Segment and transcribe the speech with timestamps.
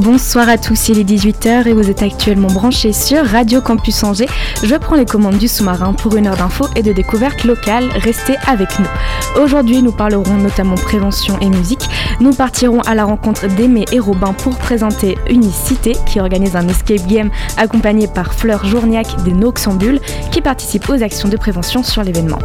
[0.00, 4.28] Bonsoir à tous, il est 18h et vous êtes actuellement branchés sur Radio Campus Angers.
[4.64, 7.88] Je prends les commandes du sous-marin pour une heure d'infos et de découvertes locales.
[7.94, 9.40] Restez avec nous.
[9.40, 11.88] Aujourd'hui, nous parlerons notamment prévention et musique.
[12.18, 17.06] Nous partirons à la rencontre d'Aimé et Robin pour présenter Unicité qui organise un escape
[17.06, 20.00] game accompagné par Fleur Journiac des Noxambules
[20.32, 22.38] qui participe aux actions de prévention sur l'événement.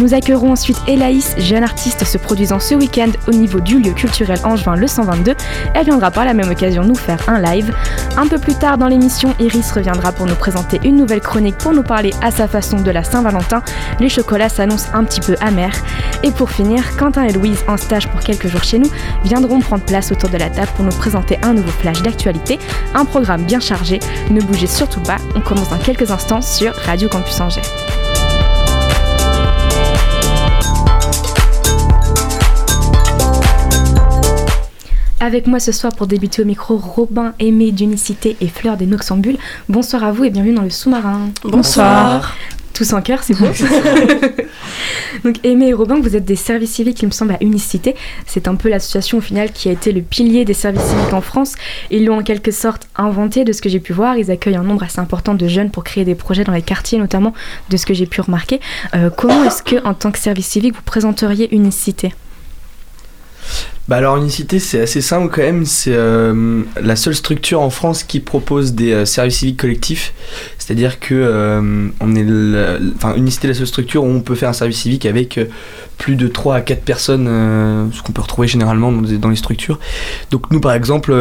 [0.00, 4.38] Nous accueillerons ensuite Elaïs, jeune artiste se produisant ce week-end au niveau du lieu culturel
[4.44, 5.34] Angevin le 122.
[5.74, 7.72] Elle viendra par la même occasion nous faire un live.
[8.16, 11.72] Un peu plus tard dans l'émission, Iris reviendra pour nous présenter une nouvelle chronique pour
[11.72, 13.62] nous parler à sa façon de la Saint-Valentin.
[14.00, 15.76] Les chocolats s'annoncent un petit peu amers.
[16.22, 18.90] Et pour finir, Quentin et Louise, en stage pour quelques jours chez nous,
[19.24, 22.58] viendront prendre place autour de la table pour nous présenter un nouveau flash d'actualité,
[22.94, 24.00] un programme bien chargé.
[24.30, 27.97] Ne bougez surtout pas, on commence dans quelques instants sur Radio Campus Angers.
[35.20, 39.36] Avec moi ce soir pour débuter au micro, Robin Aimé d'Unicité et Fleur des Noxambules.
[39.68, 41.30] Bonsoir à vous et bienvenue dans le sous-marin.
[41.42, 42.36] Bonsoir.
[42.72, 43.46] Tous en cœur, c'est beau.
[45.24, 47.96] Donc Aimé et Robin, vous êtes des services civiques, il me semble, à Unicité.
[48.26, 51.20] C'est un peu l'association au final qui a été le pilier des services civiques en
[51.20, 51.54] France.
[51.90, 54.16] Ils l'ont en quelque sorte inventé de ce que j'ai pu voir.
[54.16, 57.00] Ils accueillent un nombre assez important de jeunes pour créer des projets dans les quartiers,
[57.00, 57.34] notamment
[57.70, 58.60] de ce que j'ai pu remarquer.
[58.94, 62.12] Euh, comment est-ce que, en tant que service civique, vous présenteriez Unicité?
[63.88, 68.02] Bah alors Unicité c'est assez simple quand même, c'est euh, la seule structure en France
[68.02, 70.12] qui propose des euh, services civiques collectifs.
[70.58, 72.26] C'est-à-dire que euh, on est
[72.96, 75.40] enfin Unicité est la seule structure où on peut faire un service civique avec
[75.96, 79.80] plus de 3 à 4 personnes, ce qu'on peut retrouver généralement dans, dans les structures.
[80.30, 81.12] Donc nous par exemple,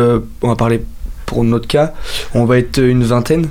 [0.42, 0.84] on va parler
[1.26, 1.94] pour notre cas,
[2.34, 3.48] on va être une vingtaine.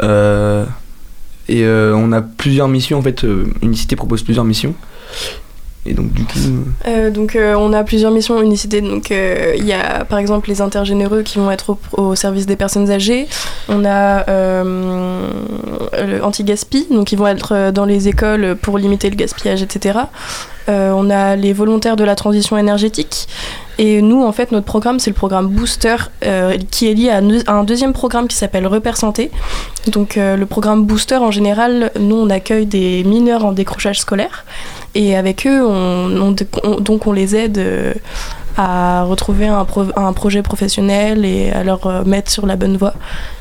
[0.00, 3.26] et on a plusieurs missions en fait,
[3.62, 4.76] Unicité propose plusieurs missions.
[5.86, 6.38] Et donc du coup...
[6.86, 8.80] euh, Euh, on a plusieurs missions unicité.
[8.80, 12.56] Donc euh, il y a par exemple les intergénéreux qui vont être au, service des
[12.56, 13.26] personnes âgées.
[13.68, 19.62] On a le anti-gaspi, donc ils vont être dans les écoles pour limiter le gaspillage,
[19.62, 20.00] etc.
[20.68, 23.26] Euh, on a les volontaires de la transition énergétique.
[23.78, 27.20] Et nous, en fait, notre programme, c'est le programme Booster, euh, qui est lié à
[27.52, 29.30] un- deuxième programme qui s'appelle Repère Santé.
[29.86, 34.44] Donc, euh, le programme Booster, en général, nous, on accueille des mineurs en décrochage scolaire.
[34.94, 37.58] Et avec eux, on, on- on- donc, on les aide
[38.56, 42.76] à retrouver un, pro- un projet professionnel et à leur euh, mettre sur la bonne
[42.76, 42.94] voie.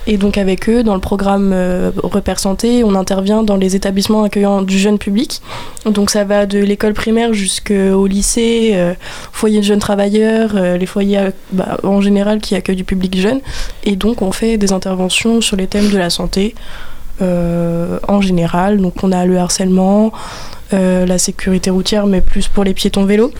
[0.07, 4.23] Et donc, avec eux, dans le programme euh, Repère Santé, on intervient dans les établissements
[4.23, 5.41] accueillant du jeune public.
[5.85, 8.93] Donc, ça va de l'école primaire jusqu'au lycée, euh,
[9.31, 13.39] foyer de jeunes travailleurs, les foyers bah, en général qui accueillent du public jeune.
[13.83, 16.55] Et donc on fait des interventions sur les thèmes de la santé
[17.21, 18.79] en général.
[18.79, 20.11] Donc on a le harcèlement,
[20.71, 23.31] la sécurité routière, mais plus pour les piétons vélos.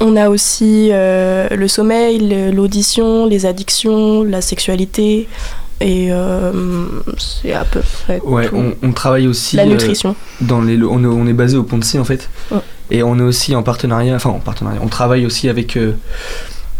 [0.00, 5.28] On a aussi euh, le sommeil, l'audition, les addictions, la sexualité.
[5.80, 6.52] Et euh,
[7.18, 8.56] c'est à peu près Ouais, tout.
[8.56, 10.14] on, on travaille aussi la euh, nutrition.
[10.40, 12.28] dans les on est, on est basé au Pont de C en fait.
[12.52, 12.58] Ouais.
[12.90, 15.94] Et on est aussi en partenariat, enfin en partenariat, on travaille aussi avec euh,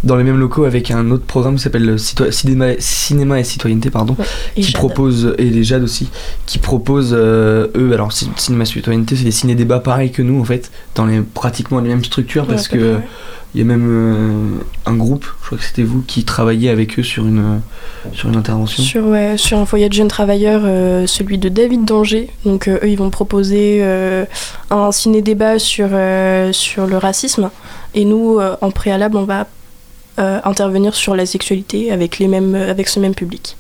[0.04, 3.44] dans les mêmes locaux avec un autre programme qui s'appelle le Cito- cinéma, cinéma et
[3.44, 4.16] citoyenneté pardon,
[4.56, 4.74] Et qui Jade.
[4.80, 6.08] propose et les Jade aussi,
[6.46, 10.22] qui propose euh, eux alors ci- cinéma et citoyenneté c'est des ciné débats pareils que
[10.22, 12.96] nous en fait, dans les pratiquement les mêmes structures parce Ouais, que
[13.54, 16.98] il y a même euh, un groupe, je crois que c'était vous qui travailliez avec
[16.98, 17.60] eux sur une
[18.14, 18.82] sur une intervention.
[18.82, 22.30] Sur, ouais, sur un foyer de jeunes travailleurs, euh, celui de David Danger.
[22.46, 24.24] Donc euh, eux, ils vont proposer euh,
[24.70, 27.50] un ciné-débat sur, euh, sur le racisme.
[27.94, 29.46] Et nous, euh, en préalable, on va
[30.18, 33.56] euh, intervenir sur la sexualité avec, les mêmes, avec ce même public.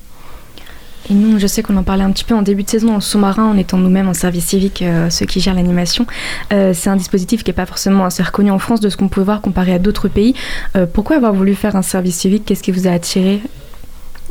[1.10, 3.00] Et nous, je sais qu'on en parlait un petit peu en début de saison, en
[3.00, 6.06] sous-marin, en étant nous-mêmes en service civique, euh, ceux qui gèrent l'animation.
[6.52, 9.08] Euh, c'est un dispositif qui n'est pas forcément assez reconnu en France de ce qu'on
[9.08, 10.34] peut voir comparé à d'autres pays.
[10.76, 12.44] Euh, pourquoi avoir voulu faire un service civique?
[12.46, 13.40] Qu'est-ce qui vous a attiré?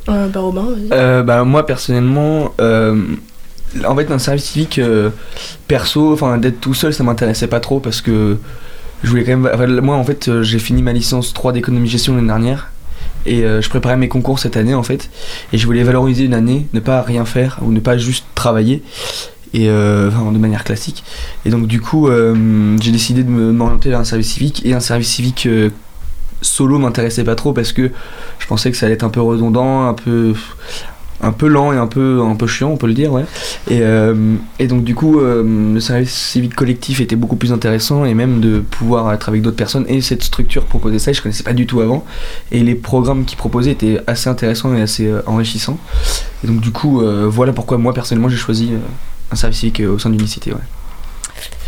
[0.10, 0.90] Euh, bah Robin, vas-y.
[0.94, 3.04] Euh, bah, moi personnellement, euh,
[3.86, 5.10] en fait un service civique euh,
[5.68, 8.38] perso, enfin d'être tout seul, ça m'intéressait pas trop parce que
[9.04, 9.82] je voulais quand même.
[9.82, 12.72] moi en fait, euh, j'ai fini ma licence 3 d'économie gestion l'année dernière
[13.26, 15.10] et euh, je préparais mes concours cette année en fait
[15.54, 18.84] et je voulais valoriser une année, ne pas rien faire ou ne pas juste travailler.
[19.54, 21.04] et euh, de manière classique.
[21.46, 22.10] Et donc du coup,
[22.80, 25.48] j'ai décidé de m'orienter vers un service civique et un service civique
[26.42, 27.92] solo m'intéressait pas trop parce que
[28.40, 30.34] je pensais que ça allait être un peu redondant, un peu
[31.22, 33.26] un peu lent et un peu un peu chiant, on peut le dire, ouais.
[33.70, 38.06] Et, euh, et donc du coup, euh, le service civique collectif était beaucoup plus intéressant
[38.06, 41.44] et même de pouvoir être avec d'autres personnes et cette structure proposait ça, je connaissais
[41.44, 42.06] pas du tout avant.
[42.52, 45.80] Et les programmes qu'ils proposaient étaient assez intéressants et assez euh, enrichissants.
[46.44, 48.72] Et donc du coup, voilà pourquoi moi personnellement j'ai choisi
[49.32, 50.60] un service civique au sein d'une cité, ouais.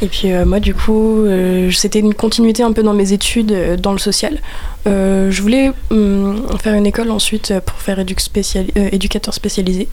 [0.02, 3.52] Et puis euh, moi du coup, euh, c'était une continuité un peu dans mes études
[3.52, 4.40] euh, dans le social.
[4.86, 8.30] Je voulais hum, faire une école ensuite pour faire éduc-
[8.78, 9.88] euh, éducateur spécialisé.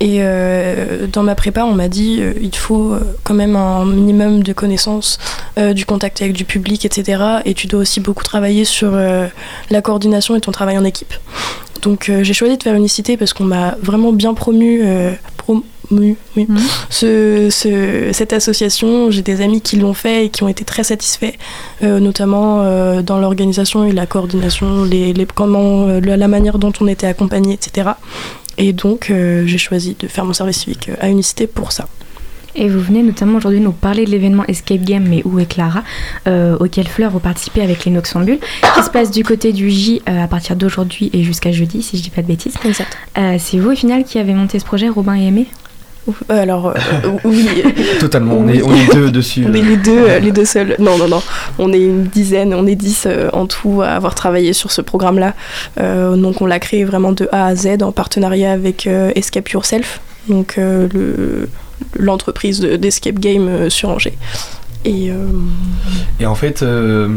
[0.00, 0.20] Et
[1.12, 5.18] dans ma prépa, on m'a dit il faut quand même un minimum de connaissances,
[5.74, 7.22] du contact avec du public, etc.
[7.46, 8.92] Et tu dois aussi beaucoup travailler sur
[9.70, 11.14] la coordination et ton travail en équipe.
[11.80, 14.82] Donc j'ai choisi de faire unicité parce qu'on m'a vraiment bien promu,
[15.44, 15.62] promu,
[16.36, 16.46] oui,
[16.90, 19.10] ce, ce- cette association.
[19.10, 21.34] J'ai des amis qui l'ont fait et qui ont été très satisfaits,
[21.82, 26.58] euh, notamment euh, dans l'organisation et la coordination, les, les- comment, euh, la, la manière
[26.58, 27.90] dont on était accompagné, etc.
[28.56, 31.88] Et donc j'ai choisi de faire mon service civique à unicité pour ça.
[32.56, 35.82] Et vous venez notamment aujourd'hui nous parler de l'événement Escape Game, mais où est Clara,
[36.28, 38.38] euh, auquel Fleur vous participez avec les Noxambules,
[38.76, 41.96] qui se passe du côté du J euh, à partir d'aujourd'hui et jusqu'à jeudi, si
[41.96, 42.54] je dis pas de bêtises.
[42.64, 42.96] Exact.
[43.18, 45.46] Euh, c'est vous au final qui avez monté ce projet, Robin et Aimé?
[46.28, 46.74] Alors euh,
[47.24, 47.48] oui.
[47.98, 48.58] Totalement, on Oui.
[48.58, 49.44] est, on est deux dessus.
[49.48, 50.76] On est les deux, les deux seuls.
[50.78, 51.22] Non, non, non.
[51.58, 54.80] On est une dizaine, on est dix euh, en tout à avoir travaillé sur ce
[54.82, 55.32] programme-là.
[55.80, 59.48] Euh, donc, on l'a créé vraiment de A à Z en partenariat avec euh, Escape
[59.48, 61.48] Yourself, donc euh, le-
[61.94, 64.16] l'entreprise de- d'Escape Game euh, sur Angers.
[64.84, 65.26] Et euh,
[66.26, 67.08] en fait, euh,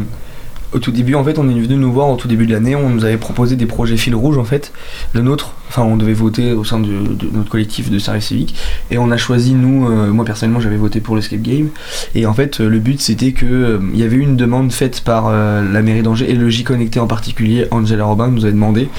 [0.73, 2.75] au tout début, en fait, on est venu nous voir au tout début de l'année.
[2.75, 4.73] On nous avait proposé des projets fil rouge, en fait.
[5.13, 6.89] Le nôtre, enfin, on devait voter au sein de,
[7.33, 8.55] notre collectif de service civique.
[8.91, 11.69] Et on a choisi, nous, euh, moi personnellement, j'avais voté pour l'escape game.
[12.15, 15.27] Et en fait, le but, c'était que euh, il y avait une demande faite par
[15.27, 17.67] euh, la mairie d'Angers et le J Connecté en particulier.
[17.71, 18.89] Angela Robin nous avait demandé,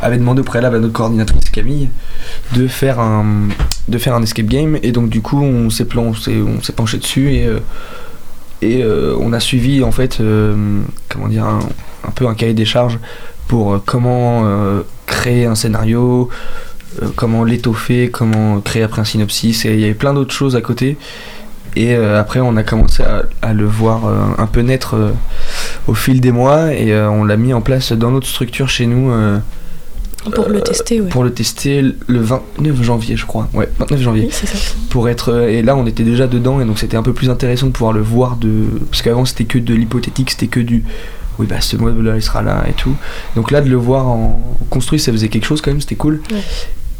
[0.00, 1.90] avait demandé au préalable à notre coordinatrice Camille
[2.54, 3.48] de faire un,
[3.88, 4.78] de faire un escape game.
[4.82, 7.48] Et donc, du coup, on s'est on s'est penché dessus et
[8.60, 11.60] et euh, on a suivi en fait euh, comment dire un,
[12.14, 12.98] peu un cahier des charges
[13.46, 14.44] pour euh, comment
[15.06, 16.28] créer un scénario
[17.14, 19.64] comment l'étoffer comment créer après un synopsis.
[19.64, 20.96] Il y avait plein d'autres choses à côté.
[21.76, 23.04] Et après on a commencé
[23.42, 24.00] à, le voir
[24.38, 24.96] un peu naître
[25.86, 26.72] au fil des mois.
[26.72, 29.12] Et on l'a mis en place dans notre structure chez nous
[30.30, 31.08] pour le Euh, tester, ouais.
[31.08, 34.58] pour le tester le 29 janvier je crois ouais 29 janvier Oui, c'est ça.
[34.90, 37.30] pour être euh, et là on était déjà dedans et donc c'était un peu plus
[37.30, 40.84] intéressant de pouvoir le voir de parce qu'avant c'était que de l'hypothétique c'était que du
[41.38, 42.94] oui bah ce mode là il sera là et tout
[43.36, 44.40] donc là de le voir en
[44.70, 46.40] construit ça faisait quelque chose quand même c'était cool Ouais.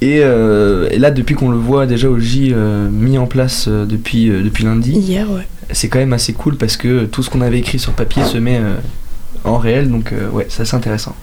[0.00, 3.66] et, euh, et là depuis qu'on le voit déjà au J euh, mis en place
[3.69, 5.46] euh, depuis euh, depuis lundi Hier, ouais.
[5.72, 8.38] c'est quand même assez cool parce que tout ce qu'on avait écrit sur papier se
[8.38, 8.74] met euh,
[9.44, 11.14] en réel donc euh, ouais c'est assez intéressant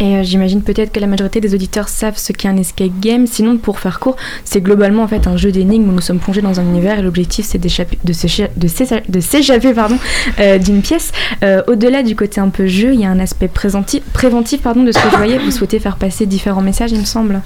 [0.00, 3.28] Et euh, j'imagine peut-être que la majorité des auditeurs savent ce qu'est un escape game.
[3.28, 6.42] Sinon, pour faire court, c'est globalement en fait un jeu d'énigmes où nous sommes plongés
[6.42, 9.96] dans un univers et l'objectif c'est de s'écha- de s'écha- de s'échapper pardon,
[10.40, 11.12] euh, d'une pièce.
[11.44, 14.02] Euh, Au-delà du côté un peu jeu, il y a un aspect préventif
[14.62, 15.38] pardon, de ce que je voyais.
[15.38, 17.40] Vous souhaitez faire passer différents messages, il me semble.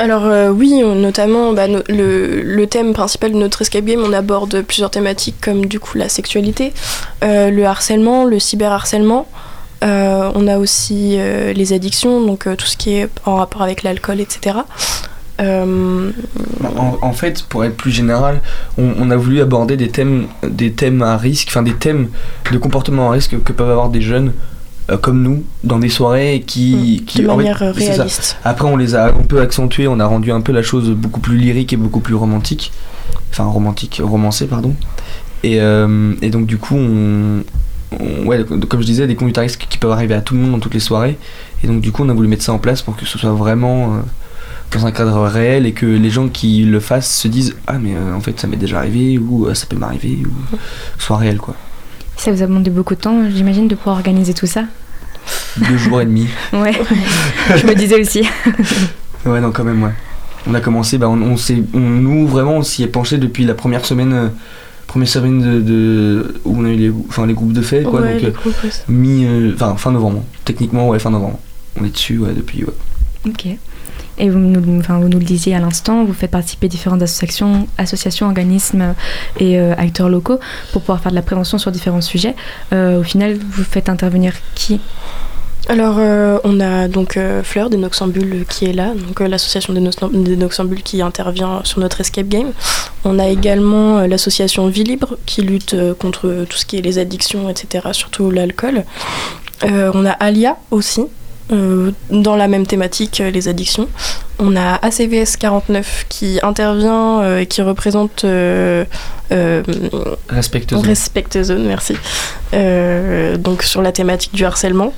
[0.00, 0.24] Alors
[0.54, 5.66] oui, notamment bah, le, thème principal de notre escape game, on aborde plusieurs thématiques comme
[5.66, 6.72] du coup la sexualité,
[7.22, 9.28] le harcèlement, le cyberharcèlement.
[9.82, 13.62] Euh, on a aussi euh, les addictions, donc euh, tout ce qui est en rapport
[13.62, 14.58] avec l'alcool, etc.
[15.42, 18.42] En, en fait, pour être plus général,
[18.76, 22.08] on, on a voulu aborder des thèmes, des thèmes à risque, enfin des thèmes
[22.52, 24.32] de comportement à risque que peuvent avoir des jeunes
[25.00, 28.36] comme nous dans des soirées qui, qui de en fait, manière réaliste.
[28.44, 31.20] Après, on les a un peu accentués, on a rendu un peu la chose beaucoup
[31.20, 32.70] plus lyrique et beaucoup plus romantique,
[33.30, 34.74] enfin romantique, romancée pardon.
[35.42, 37.44] Et, et donc du coup, on,
[37.98, 40.40] on- ouais, comme je disais, des conduites à risque qui peuvent arriver à tout le
[40.40, 41.18] monde dans toutes les soirées.
[41.64, 43.32] Et donc du coup, on a voulu mettre ça en place pour que ce soit
[43.32, 43.98] vraiment euh,
[44.72, 47.94] dans un cadre réel et que les gens qui le fassent se disent ah mais
[47.96, 50.58] euh, en fait ça m'est déjà arrivé ou euh, ça peut m'arriver ou que
[50.98, 51.56] ce soit réel quoi.
[52.16, 54.64] Ça vous a demandé beaucoup de temps, j'imagine, de pouvoir organiser tout ça?
[55.56, 56.26] Deux jours et demi.
[56.52, 56.72] Ouais,
[57.56, 58.22] je me disais aussi.
[59.26, 59.92] Ouais, non, quand même, ouais.
[60.46, 61.34] On a commencé, bah, on, on
[61.74, 64.30] on- nous vraiment, on s'y est penché depuis la première semaine,
[64.90, 68.00] première semaine de, de- où on a eu les, enfin, les groupes de fait, quoi.
[68.00, 68.70] Ouais, donc, euh, groupes, ouais.
[68.88, 70.24] mi, euh, enfin, fin novembre.
[70.44, 71.38] Techniquement, ouais, fin novembre.
[71.80, 72.74] On est dessus, ouais, depuis, ouais.
[73.26, 73.46] Ok.
[74.18, 77.68] Et vous nous, enfin, vous nous le disiez à l'instant, vous faites participer différentes associations,
[77.78, 78.94] associations organismes
[79.38, 80.38] et euh, acteurs locaux
[80.72, 82.34] pour pouvoir faire de la prévention sur différents sujets.
[82.72, 84.80] Euh, au final, vous faites intervenir qui?
[85.68, 89.72] Alors, euh, on a donc euh, Fleur des Noxambules qui est là, donc euh, l'association
[89.72, 92.52] des, Noxam- des Noxambules qui intervient sur notre escape game.
[93.04, 97.48] On a également l'association Vie Libre qui lutte contre tout ce qui est les addictions,
[97.48, 98.84] etc., surtout l'alcool.
[99.62, 101.02] On a Alia aussi,
[101.50, 103.88] dans la même thématique, les addictions.
[104.38, 108.84] On a ACVS 49 qui intervient et qui représente euh,
[109.32, 109.62] euh,
[110.28, 111.94] Respecte Respect Zone, merci.
[113.38, 114.92] Donc sur la thématique du harcèlement.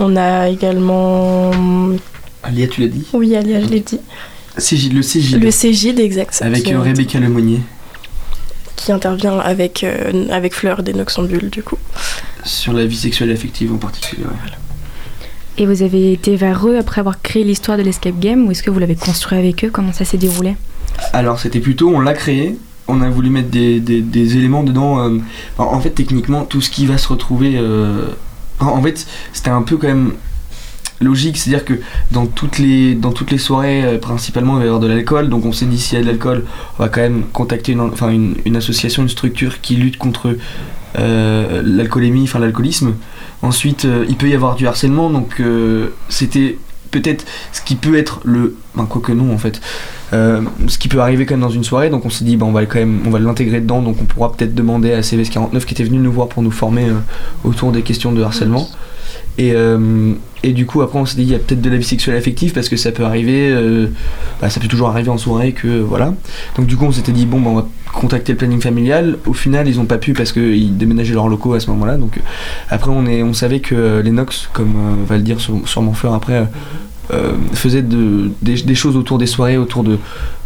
[0.00, 1.50] On a également.
[2.42, 3.98] Alia, tu l'as dit Oui, Alia, je l'ai dit.
[4.58, 5.42] Cégide, le Cégide.
[5.42, 6.38] Le CGID, exact.
[6.42, 7.60] Avec qui, euh, Rebecca Lemonnier
[8.76, 11.78] qui intervient avec, euh, avec Fleur des Noxambules, du coup.
[12.44, 14.22] sur la vie sexuelle et affective en particulier.
[14.24, 14.30] ouais.
[15.58, 18.62] Et vous avez été vers eux après avoir créé l'histoire de l'escape game ou est-ce
[18.62, 19.70] que vous l'avez construit avec eux?
[19.70, 20.54] Comment ça s'est déroulé?
[21.14, 25.00] Alors c'était plutôt, on l'a créé, on a voulu mettre des, des- des éléments dedans.
[25.00, 25.18] euh,
[25.58, 27.54] en, en fait techniquement tout ce qui va se retrouver...
[27.56, 28.08] euh,
[28.60, 30.12] en, fait c'était un peu quand même
[31.00, 31.74] logique, c'est-à-dire que
[32.10, 35.28] dans toutes les, dans toutes les soirées euh, principalement il va y avoir de l'alcool,
[35.28, 36.44] donc on s'est dit s'il y a de l'alcool
[36.78, 40.36] on va quand même contacter une, enfin, une, une association, une structure qui lutte contre
[40.98, 42.94] euh, l'alcoolémie, enfin l'alcoolisme.
[43.42, 46.58] Ensuite euh, il peut y avoir du harcèlement, donc euh, c'était
[46.90, 48.56] peut-être ce qui peut être le...
[48.74, 49.60] Ben, quoi que non en fait.
[50.12, 52.46] Euh, ce qui peut arriver quand même dans une soirée, donc on s'est dit bah,
[52.46, 55.64] on va quand même on va l'intégrer dedans, donc on pourra peut-être demander à CVS49
[55.64, 56.94] qui était venu nous voir pour nous former euh,
[57.44, 58.68] autour des questions de harcèlement.
[59.38, 60.12] Et, euh,
[60.42, 62.16] et du coup après on s'est dit il y a peut-être de la vie sexuelle
[62.16, 63.54] affective parce que ça peut arriver,
[64.40, 66.14] bah, ça peut toujours arriver en soirée que voilà.
[66.56, 69.18] Donc du coup on s'était dit bon bah, on va contacter le planning familial.
[69.26, 71.96] Au final ils ont pas pu parce qu'ils déménageaient leurs locaux à ce moment-là.
[71.96, 72.20] Donc euh,
[72.68, 75.66] après on, est, on savait que euh, les Nox, comme euh, va le dire sur,
[75.66, 76.46] sûrement Fleur après,
[77.12, 79.98] euh, faisaient de, des, des choses autour des soirées, autour de,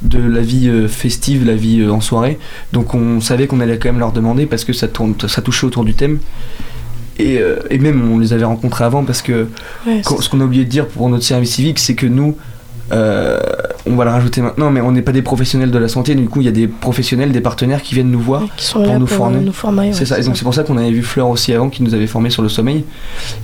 [0.03, 2.39] de la vie festive, la vie en soirée.
[2.73, 5.67] Donc on savait qu'on allait quand même leur demander parce que ça, tourne, ça touchait
[5.67, 6.19] autour du thème.
[7.19, 9.49] Et, et même on les avait rencontrés avant parce que
[9.87, 12.37] Ouais, ce qu'on a oublié de dire pour notre service civique, c'est que nous,
[12.93, 13.39] euh,
[13.87, 16.29] on va le rajouter maintenant, mais on n'est pas des professionnels de la santé, du
[16.29, 18.45] coup il y a des professionnels, des partenaires qui viennent nous voir.
[18.57, 19.39] qui sont pour là nous pour former.
[19.39, 19.89] euh, nous former.
[19.89, 21.83] ouais, C'est ça, et donc c'est pour ça qu'on avait vu Fleur aussi avant qui
[21.83, 22.85] nous avait formé sur le sommeil.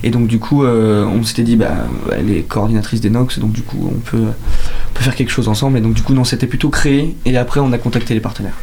[0.03, 1.71] Et donc du coup euh, on s'était dit bah
[2.17, 5.47] elle est coordinatrice des NOx, donc du coup on peut, on peut faire quelque chose
[5.47, 5.77] ensemble.
[5.77, 8.53] Et donc du coup non c'était plutôt créé et après on a contacté les partenaires.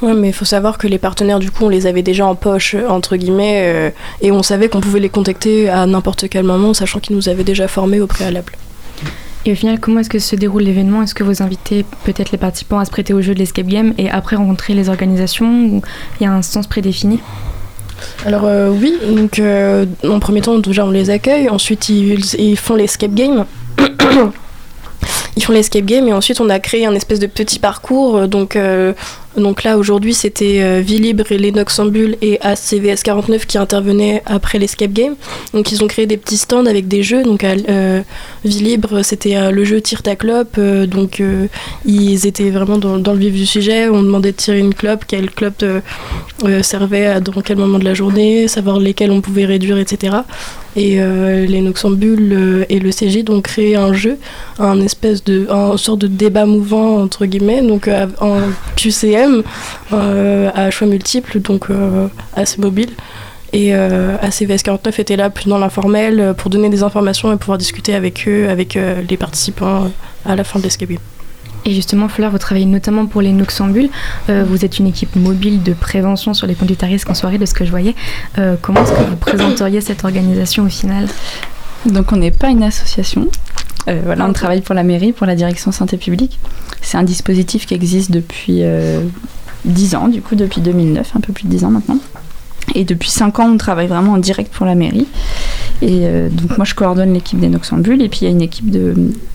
[0.00, 2.34] Ouais, mais il faut savoir que les partenaires, du coup, on les avait déjà en
[2.34, 3.90] poche, euh, entre guillemets, euh,
[4.20, 7.44] et on savait qu'on pouvait les contacter à n'importe quel moment, sachant qu'ils nous avaient
[7.44, 8.52] déjà formés au préalable.
[9.44, 11.02] Et au final, comment est-ce que se déroule l'événement?
[11.02, 13.92] Est-ce que vous invitez peut-être les participants à se prêter au jeu de l'escape game
[13.98, 15.82] et après rencontrer les organisations ou
[16.20, 17.20] il y a un sens prédéfini?
[18.24, 22.56] Alors euh, oui, donc euh, en premier temps déjà on les accueille, ensuite ils, ils
[22.56, 23.44] font l'escape game.
[25.36, 28.16] ils font l'escape game et ensuite on a créé un espèce de petit parcours.
[28.16, 28.92] euh, Donc, euh,
[29.36, 34.22] donc là aujourd'hui c'était euh, Vie Libre et les Noxambules et ACVS 49 qui intervenaient
[34.26, 35.14] après l'escape game.
[35.54, 37.22] Donc ils ont créé des petits stands avec des jeux.
[37.22, 38.02] Donc à, euh,
[39.02, 40.60] c'était le jeu Tire ta clope.
[40.60, 41.22] donc
[41.86, 43.88] ils étaient vraiment dans, le vif du sujet.
[43.88, 45.64] On demandait de tirer une clope, quelle clope
[46.62, 50.18] servait à dans quel moment de la journée, savoir lesquels on pouvait réduire, etc.
[50.76, 54.18] Et les Noxambules et le CG ont créé un jeu,
[54.58, 58.40] un espèce de, un sorte de débat mouvant entre guillemets, donc euh, en
[58.76, 59.42] QCM
[59.92, 62.90] euh, à choix multiples, donc euh, assez mobile.
[63.52, 67.58] Et euh, ACVS 49 était là plus dans l'informel pour donner des informations et pouvoir
[67.58, 69.90] discuter avec eux, avec euh, les participants
[70.24, 70.90] à la fin de l'escape.
[71.64, 73.90] Et justement, Fleur, vous travaillez notamment pour les Noxambules.
[74.28, 77.38] Euh, vous êtes une équipe mobile de prévention sur les conduites à risque en soirée,
[77.38, 77.94] de ce que je voyais.
[78.38, 81.06] Euh, comment est-ce que vous présenteriez cette organisation au final?
[81.86, 83.28] Donc on n'est pas une association.
[83.88, 86.38] Euh, on travaille pour la mairie, pour la direction santé publique.
[86.80, 89.02] C'est un dispositif qui existe depuis euh,
[89.64, 91.98] 10 ans, du coup depuis 2009, un peu plus de 10 ans maintenant.
[92.74, 95.06] Et depuis 5 ans, on travaille vraiment en direct pour la mairie.
[95.82, 98.00] Et euh, donc moi, je coordonne l'équipe des Noxambules.
[98.02, 98.70] Et puis il y a une équipe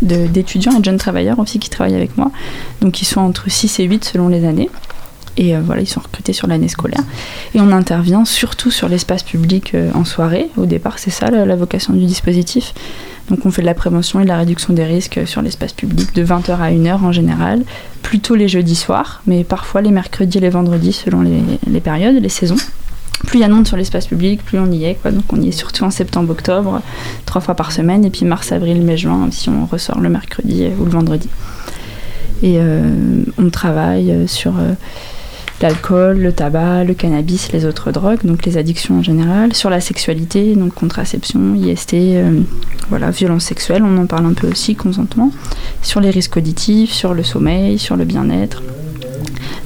[0.02, 2.32] d'étudiants et de jeunes travailleurs aussi qui travaillent avec moi.
[2.82, 4.70] Donc ils sont entre 6 et 8 selon les années.
[5.38, 7.04] Et euh, voilà, ils sont recrutés sur l'année scolaire.
[7.54, 10.50] Et on intervient surtout sur l'espace public euh, en soirée.
[10.58, 12.74] Au départ, c'est ça la, vocation du dispositif.
[13.30, 16.14] Donc on fait de la prévention et de la réduction des risques sur l'espace public
[16.16, 17.64] de 20h à 1h en général,
[18.02, 22.30] plutôt les jeudis soirs, mais parfois les mercredis et les vendredis selon les, périodes, les
[22.30, 22.56] saisons.
[23.26, 24.98] Plus il y a de monde sur l'espace public, plus on y est.
[25.04, 26.82] Donc on y est surtout en septembre-octobre,
[27.26, 30.68] trois fois par semaine, et puis mars, avril, mai, juin, si on ressort le mercredi
[30.80, 31.28] ou le vendredi.
[32.44, 34.74] Et euh, on travaille euh, sur euh,
[35.62, 39.82] l'alcool, le tabac, le cannabis, les autres drogues, donc les addictions en général, sur la
[39.82, 42.42] sexualité, donc contraception, IST, euh,
[42.90, 45.32] voilà, violence sexuelle, on en parle un peu aussi, consentement,
[45.82, 48.62] sur les risques auditifs, sur le sommeil, sur le bien-être.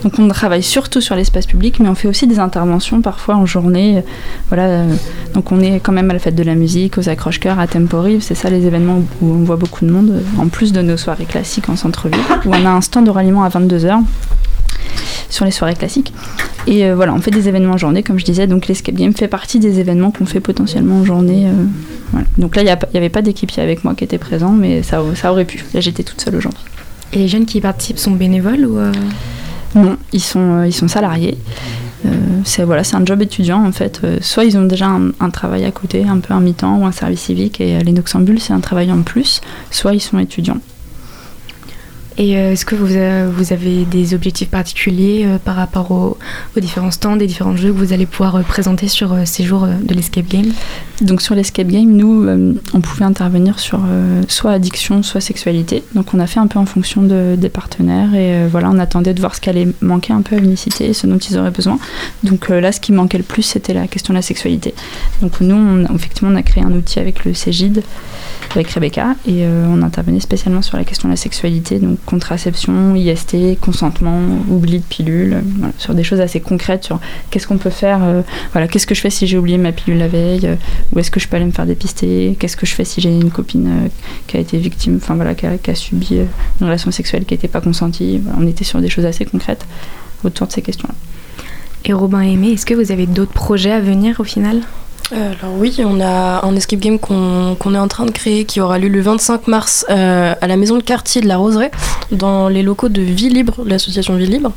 [0.03, 3.45] Donc on travaille surtout sur l'espace public, mais on fait aussi des interventions parfois en
[3.45, 3.97] journée.
[3.97, 4.01] euh,
[4.47, 4.95] Voilà, euh,
[5.35, 8.21] donc on est quand même à la fête de la musique, aux accroche-cœurs, à Temporive,
[8.21, 11.25] c'est ça les événements où on voit beaucoup de monde, en plus de nos soirées
[11.25, 13.99] classiques en centre-ville, où on a un stand de ralliement à 22h
[15.31, 16.13] sur les soirées classiques.
[16.67, 18.45] Et euh, voilà, on fait des événements en journée, comme je disais.
[18.45, 21.47] Donc l'escape game fait partie des événements qu'on fait potentiellement en journée.
[21.47, 21.65] euh,
[22.11, 22.27] voilà.
[22.37, 25.31] Donc là, il n'y avait pas d'équipier avec moi qui était présent, mais ça, ça
[25.31, 25.65] aurait pu.
[25.73, 26.63] Là, j'étais toute seule aujourd'hui.
[27.13, 28.91] Et les jeunes qui y participent sont bénévoles ou euh,
[29.73, 31.37] Non, ils sont, ils sont salariés.
[32.43, 34.01] C'est voilà, c'est un job étudiant en fait.
[34.21, 36.91] Soit ils ont déjà un, un travail à côté, un peu un mi-temps ou un
[36.91, 39.39] service civique, et les Noxambules c'est un travail en plus.
[39.69, 40.57] Soit ils sont étudiants.
[42.21, 46.19] Et euh, est-ce que vous, euh, vous avez des objectifs particuliers euh, par rapport aux,
[46.55, 50.27] différents stands et différents jeux que vous allez pouvoir présenter sur ces jours de l'escape
[50.27, 50.51] game?
[51.01, 52.27] Donc sur l'escape game, nous,
[52.75, 53.79] on pouvait intervenir sur
[54.27, 55.81] soit addiction, soit sexualité.
[55.95, 59.15] Donc on a fait un peu en fonction de- des partenaires et voilà, on attendait
[59.15, 61.79] de voir ce qui allait manquer un peu à l'unicité, ce dont ils auraient besoin.
[62.23, 64.75] Donc là, ce qui manquait le plus, c'était la question de la sexualité.
[65.23, 67.81] Donc nous, effectivement, on a créé un outil avec le CEGID,
[68.53, 71.79] avec Rebecca, et on intervenait spécialement sur la question de la sexualité,
[72.11, 75.41] contraception, IST, consentement, oubli de pilule,
[75.77, 76.99] sur des choses assez concrètes, sur
[77.29, 79.97] qu'est-ce qu'on peut faire, euh, voilà, qu'est-ce que je fais si j'ai oublié ma pilule
[79.97, 80.55] la veille, euh,
[80.93, 83.09] où est-ce que je peux aller me faire dépister Qu'est-ce que je fais si j'ai
[83.09, 83.87] une copine euh,
[84.27, 86.25] qui a été victime, enfin voilà, qui a, subi euh,
[86.59, 89.65] une relation sexuelle qui n'était pas consentie On était sur des choses assez concrètes
[90.25, 90.95] autour de ces questions-là.
[91.85, 94.61] Et Robin Aimé, est-ce que vous avez d'autres projets à venir au final?
[95.11, 98.79] Alors oui, on a un escape game qu'on est en train de créer qui aura
[98.79, 101.71] lieu le 25 mars euh, à la maison de quartier de la Roseraie,
[102.11, 104.53] dans les locaux de Vie Libre, l'association Vie Libre.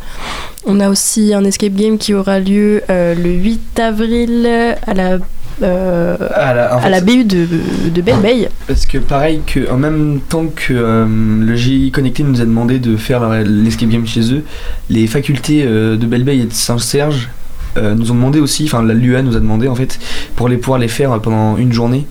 [0.65, 4.49] On a aussi un escape game qui aura lieu euh, le 8 avril
[4.87, 5.19] à la,
[5.63, 7.47] euh, Ah, en à la BU de,
[7.95, 12.41] de Belle Parce que pareil que en même temps que euh, le GI Connecté nous
[12.41, 14.45] a demandé de faire l'escape game chez eux,
[14.91, 17.29] les facultés euh, de Belle-Beille et de Saint-Serge
[17.77, 19.99] euh, nous ont demandé aussi, enfin la LUA nous a demandé en fait
[20.37, 22.07] pour les pouvoir les faire pendant une journée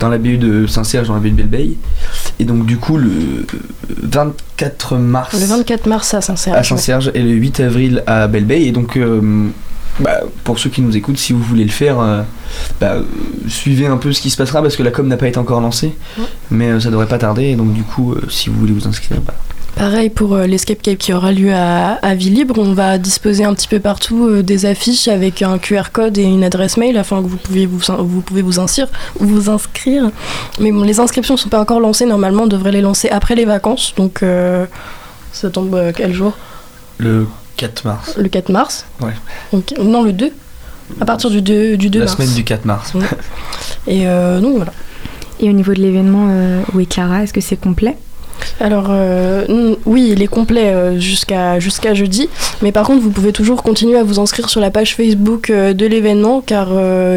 [0.00, 1.76] dans la BU de Saint-Serge, dans la BU de Belle-Beille.
[2.38, 3.46] Et donc du coup le
[4.02, 6.56] 24 mars Le 24 mars à Saint-Serge.
[6.56, 8.68] à Saint-Serge et le 8 avril à Belle-Beille.
[8.68, 9.48] Et donc, euh,
[10.00, 12.22] bah, pour ceux qui nous écoutent, si vous voulez le faire, euh,
[12.80, 13.02] bah, euh,
[13.48, 15.60] suivez un peu ce qui se passera parce que la com n'a pas été encore
[15.60, 15.94] lancée.
[16.18, 16.24] Ouais.
[16.50, 17.44] Mais euh, ça devrait pas tarder.
[17.44, 19.34] Et donc, du coup, euh, si vous voulez vous inscrire, bah,
[19.76, 23.44] Pareil pour euh, l'escape game qui aura lieu à, à Vie Libre, on va disposer
[23.44, 26.96] un petit peu partout euh, des affiches avec un QR code et une adresse mail
[26.96, 28.88] afin que vous pouvez vous, vous, pouvez vous, inscrire,
[29.20, 30.10] vous inscrire.
[30.60, 33.34] Mais bon, les inscriptions ne sont pas encore lancées, normalement on devrait les lancer après
[33.34, 34.64] les vacances, donc euh,
[35.32, 36.32] ça tombe euh, quel jour?
[36.96, 37.26] Le
[37.58, 38.14] 4 mars.
[38.16, 39.12] Le 4 mars Ouais.
[39.52, 40.30] Donc, Non, le 2
[41.02, 42.16] À partir du 2, du 2 la mars.
[42.16, 42.94] semaine du 4 mars.
[43.86, 44.72] Et euh, donc voilà.
[45.38, 47.98] Et au niveau de l'événement, euh, où est Clara Est-ce que c'est complet?
[48.58, 52.28] Alors euh, oui, il est complet euh, jusqu'à jusqu'à jeudi,
[52.62, 55.74] mais par contre vous pouvez toujours continuer à vous inscrire sur la page Facebook euh,
[55.74, 56.68] de l'événement car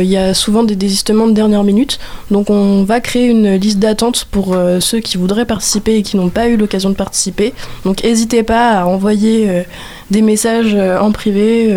[0.02, 2.00] il y a souvent des désistements de dernière minute.
[2.30, 6.30] Donc on va créer une liste d'attente pour ceux qui voudraient participer et qui n'ont
[6.30, 7.54] pas eu l'occasion de participer.
[7.86, 9.66] Donc n'hésitez pas à envoyer
[10.12, 11.74] des messages en privé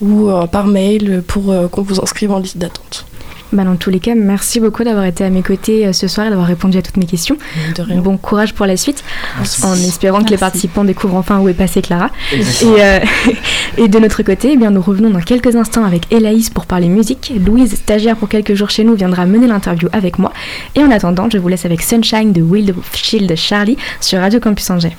[0.00, 3.07] ou par mail pour qu'on vous inscrive en liste d'attente.
[3.52, 6.26] Bah, Dans tous les cas, merci beaucoup d'avoir été à mes côtés euh, ce soir
[6.26, 7.36] et d'avoir répondu à toutes mes questions.
[7.76, 8.00] De rien.
[8.00, 9.04] Bon courage pour la suite,
[9.62, 12.10] en espérant que les participants découvrent enfin où est passée Clara.
[12.32, 13.00] Et, euh,
[13.78, 16.88] et de notre côté, eh bien, nous revenons dans quelques instants avec Hélaïs pour parler
[16.88, 17.32] musique.
[17.44, 20.32] Louise, stagiaire pour quelques jours chez nous, viendra mener l'interview avec moi.
[20.74, 24.70] Et en attendant, je vous laisse avec Sunshine de Wild Shield Charlie sur Radio Campus
[24.70, 24.96] Angers.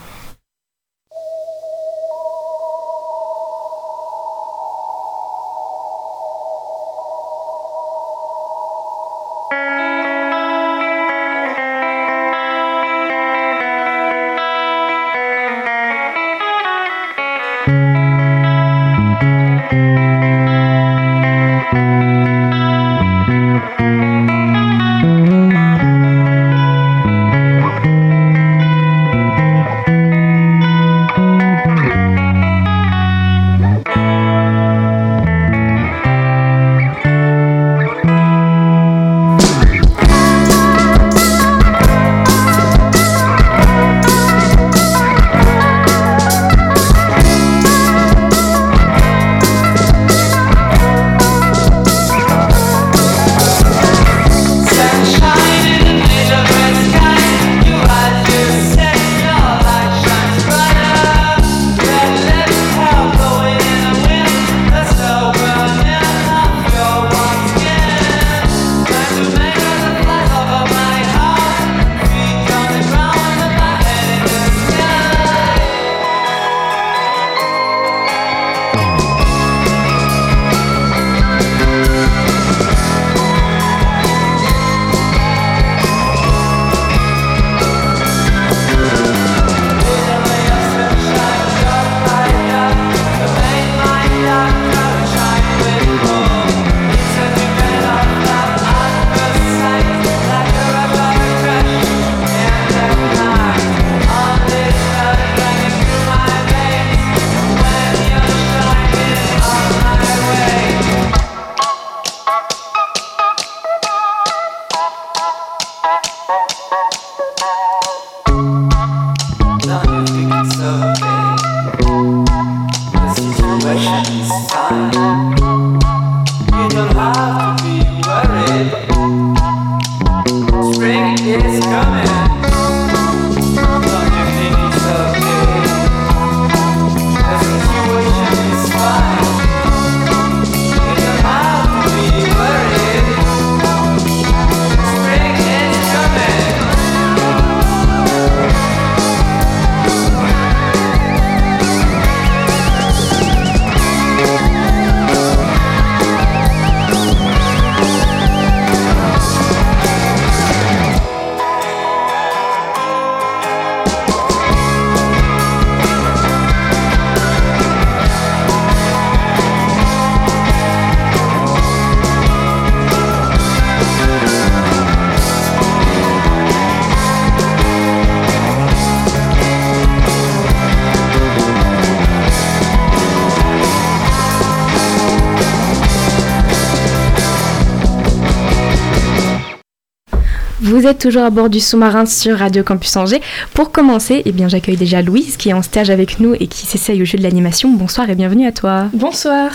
[190.90, 193.22] Êtes toujours à bord du sous-marin sur Radio Campus Angers.
[193.54, 196.66] Pour commencer, eh bien, j'accueille déjà Louise qui est en stage avec nous et qui
[196.66, 197.70] s'essaye au jeu de l'animation.
[197.70, 198.86] Bonsoir et bienvenue à toi.
[198.94, 199.52] Bonsoir.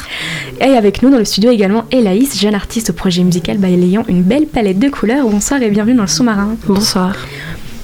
[0.60, 4.22] Et avec nous dans le studio également Elaïs, jeune artiste au projet musical balayant une
[4.22, 5.28] belle palette de couleurs.
[5.28, 6.56] Bonsoir et bienvenue dans le sous-marin.
[6.66, 7.16] Bonsoir.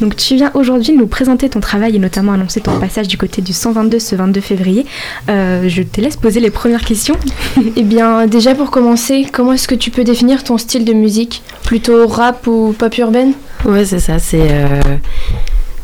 [0.01, 3.43] Donc tu viens aujourd'hui nous présenter ton travail et notamment annoncer ton passage du côté
[3.43, 4.87] du 122 ce 22 février.
[5.29, 7.17] Euh, je te laisse poser les premières questions.
[7.77, 11.43] eh bien déjà pour commencer, comment est-ce que tu peux définir ton style de musique?
[11.65, 13.33] Plutôt rap ou pop urbaine?
[13.65, 14.81] Ouais c'est ça, c'est euh,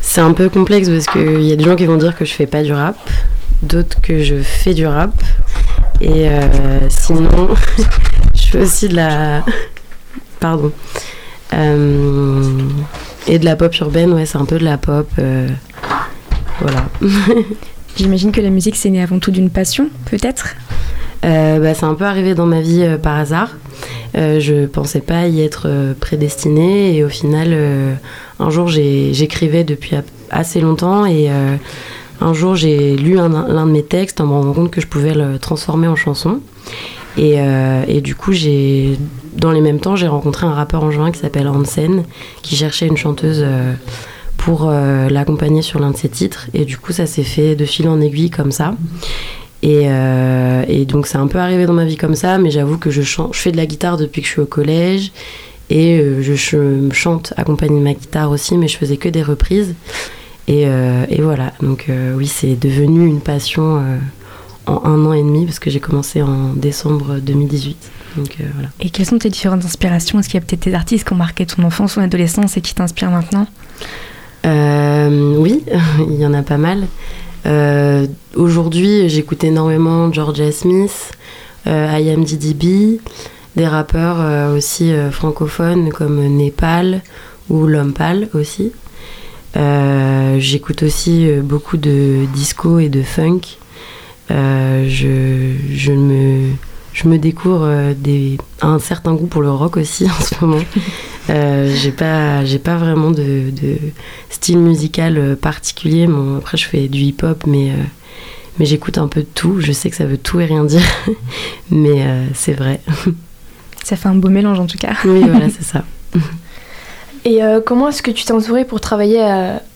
[0.01, 2.33] c'est un peu complexe parce qu'il y a des gens qui vont dire que je
[2.33, 2.97] fais pas du rap,
[3.63, 5.13] d'autres que je fais du rap.
[6.01, 6.49] Et euh,
[6.89, 7.49] sinon,
[8.35, 9.45] je fais aussi de la...
[10.39, 10.71] Pardon.
[11.55, 12.61] Euh,
[13.27, 15.09] et de la pop urbaine, ouais, c'est un peu de la pop.
[15.19, 15.49] euh,
[16.61, 16.85] voilà.
[17.97, 20.55] J'imagine que la musique c'est né avant tout d'une passion, peut-être?
[21.25, 23.51] Euh, bah, c'est un peu arrivé dans ma vie euh, par hasard.
[24.17, 25.69] Euh, je pensais pas y être
[26.01, 27.55] prédestinée et au final,
[28.39, 29.97] un jour j'écrivais depuis
[30.31, 31.29] assez longtemps et
[32.21, 34.87] un jour j'ai lu un- l'un de mes textes en me rendant compte que je
[34.87, 36.41] pouvais le transformer en chanson.
[37.17, 38.99] Et, euh, et du coup, j'ai,
[39.37, 42.05] dans les mêmes temps, j'ai rencontré un rappeur en juin qui s'appelle Hansen,
[42.43, 43.73] qui cherchait une chanteuse euh,
[44.37, 46.49] pour euh, l'accompagner sur l'un de ses titres.
[46.53, 48.75] Et du coup, ça s'est fait de fil en aiguille comme ça.
[49.63, 49.87] Et,
[50.69, 53.03] et donc, c'est un peu arrivé dans ma vie comme ça, mais j'avoue que je,
[53.03, 55.11] je fais de la guitare depuis que je suis au collège.
[55.71, 59.75] Et je, ch- chante accompagné de ma guitare aussi, mais je faisais que des reprises.
[60.47, 60.67] Et,
[61.09, 63.83] et voilà, donc oui, c'est devenu une passion
[64.67, 67.91] en un an et demi, parce que j'ai commencé en décembre 2018.
[68.17, 68.69] Donc euh, voilà.
[68.81, 70.19] Et quelles sont tes différentes inspirations?
[70.19, 72.57] Est-ce qu'il y a peut-être des artistes qui ont marqué ton enfance ou ton adolescence
[72.57, 73.47] et qui t'inspirent maintenant?
[74.45, 75.65] Euh, oui,
[76.09, 76.87] il y en a pas mal.
[77.47, 81.13] Euh, Aujourd'hui, j'écoute énormément Georgia Smith,
[81.67, 83.01] I Am DDB,
[83.57, 87.03] des rappeurs aussi francophones comme Népal
[87.49, 88.73] ou Lompal aussi.
[90.39, 93.41] J'écoute aussi beaucoup de disco et de funk.
[94.31, 96.51] Euh, je, je, me,
[96.93, 100.63] je me découvre euh, des, un certain goût pour le rock aussi en ce moment.
[101.29, 103.77] Euh, j'ai pas j'ai pas vraiment de, de
[104.31, 106.07] style musical euh, particulier.
[106.07, 107.75] Bon, après je fais du hip hop mais euh,
[108.59, 109.61] mais j'écoute un peu de tout.
[109.61, 110.83] Je sais que ça veut tout et rien dire
[111.71, 112.81] mais euh, c'est vrai.
[113.85, 114.95] Ça fait un beau mélange en tout cas.
[115.05, 115.85] oui voilà c'est ça.
[117.25, 119.21] Et comment est-ce que tu t'es entouré pour travailler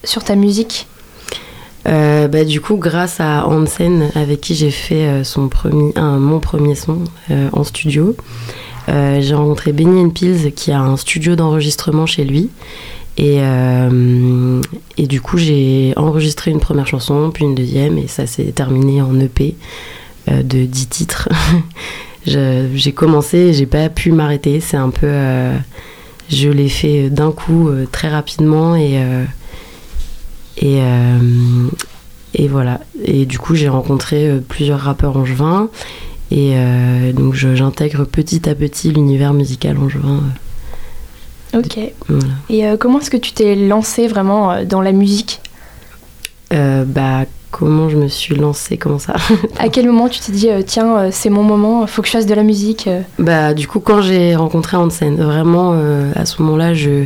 [0.05, 0.87] sur ta musique?
[1.87, 6.39] Euh, bah, du coup grâce à Hansen avec qui j'ai fait euh, son premier mon
[6.39, 6.99] premier son
[7.31, 8.15] euh, en studio
[8.87, 12.49] j'ai rencontré Benny Pills qui a un studio d'enregistrement chez lui
[13.17, 13.39] Et,
[14.97, 19.17] du coup, j'ai enregistré une première chanson, puis une deuxième, et ça s'est terminé en
[19.17, 19.55] EP
[20.27, 21.29] de 10 titres.
[22.25, 24.59] J'ai commencé et j'ai pas pu m'arrêter.
[24.59, 25.07] C'est un peu.
[26.29, 28.99] je l'ai fait d'un coup, très rapidement, et.
[30.57, 31.19] Et, euh,
[32.33, 32.79] et voilà.
[33.03, 35.69] Et du coup, j'ai rencontré euh, plusieurs rappeurs angevins.
[36.31, 40.21] Et euh, donc, j'intègre petit à petit l'univers musical angevin.
[41.53, 41.77] Ok.
[42.07, 42.25] Voilà.
[42.49, 45.41] Et euh, comment est-ce que tu t'es lancé vraiment dans la musique?
[46.51, 49.15] Bah, comment je me suis lancée, comment ça?
[49.59, 52.33] À quel moment tu t'es dit, tiens, c'est mon moment, faut que je fasse de
[52.33, 55.79] la musique Bah, du coup, quand j'ai rencontré Hansen, vraiment,
[56.13, 57.05] à ce moment-là, je,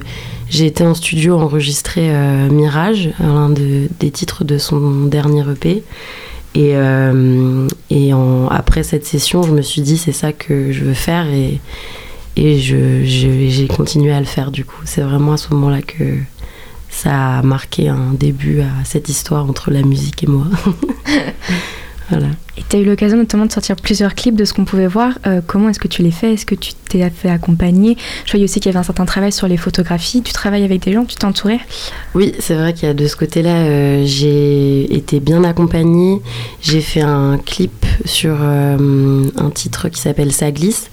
[0.56, 5.84] j'ai été en studio enregistrer euh, Mirage, l'un de- des titres de son dernier EP.
[6.58, 8.12] Et, euh, et
[8.50, 11.28] après cette session, je me suis dit, c'est ça que je veux faire.
[11.28, 11.60] Et,
[12.38, 14.80] et je, je- j'ai continué à le faire, du coup.
[14.86, 16.16] C'est vraiment à ce moment-là que
[16.90, 20.46] ça a marqué un début à cette histoire entre la musique et moi.
[22.10, 22.28] voilà.
[22.58, 25.18] Et tu as eu l'occasion notamment de sortir plusieurs clips de ce qu'on pouvait voir.
[25.28, 26.34] Euh, comment est-ce que tu les fais?
[26.34, 27.98] Est-ce que tu t'es fait accompagner?
[28.26, 30.22] Je voyais aussi qu'il y avait un certain travail sur les photographies.
[30.22, 31.60] Tu travailles avec des gens, tu t'es entouré
[32.14, 36.22] Oui, c'est vrai qu'il y a de ce côté-là, euh, j'ai été bien accompagnée.
[36.62, 40.90] J'ai fait un clip sur euh, un titre qui s'appelle Ça glisse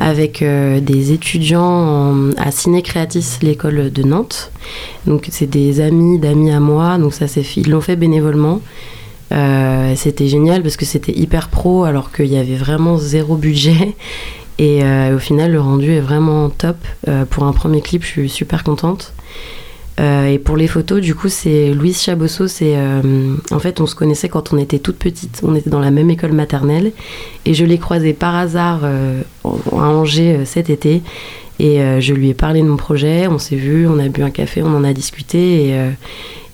[0.00, 4.50] avec des étudiants en- à Ciné Creatis, l'école de Nantes.
[5.06, 8.60] Donc c'est des amis d'amis à moi, donc ça c'est ils l'ont fait bénévolement.
[9.32, 13.96] Euh, c'était génial parce que c'était hyper pro alors qu'il y avait vraiment zéro budget.
[14.58, 16.76] Et euh, au final, le rendu est vraiment top.
[17.08, 19.12] Euh, pour un premier clip, je suis super contente.
[19.98, 22.48] Et pour les photos, du coup, c'est Louise Chabosso.
[22.48, 22.76] C'est
[23.50, 25.40] en fait, on se connaissait quand on était toute petite.
[25.42, 26.92] On était dans la même école maternelle,
[27.46, 31.00] et je l'ai croisée par hasard à Angers cet été.
[31.58, 33.26] Et euh, je lui ai parlé de mon projet.
[33.28, 35.68] On s'est vu, on a bu un café, on en a discuté.
[35.68, 35.90] Et, euh,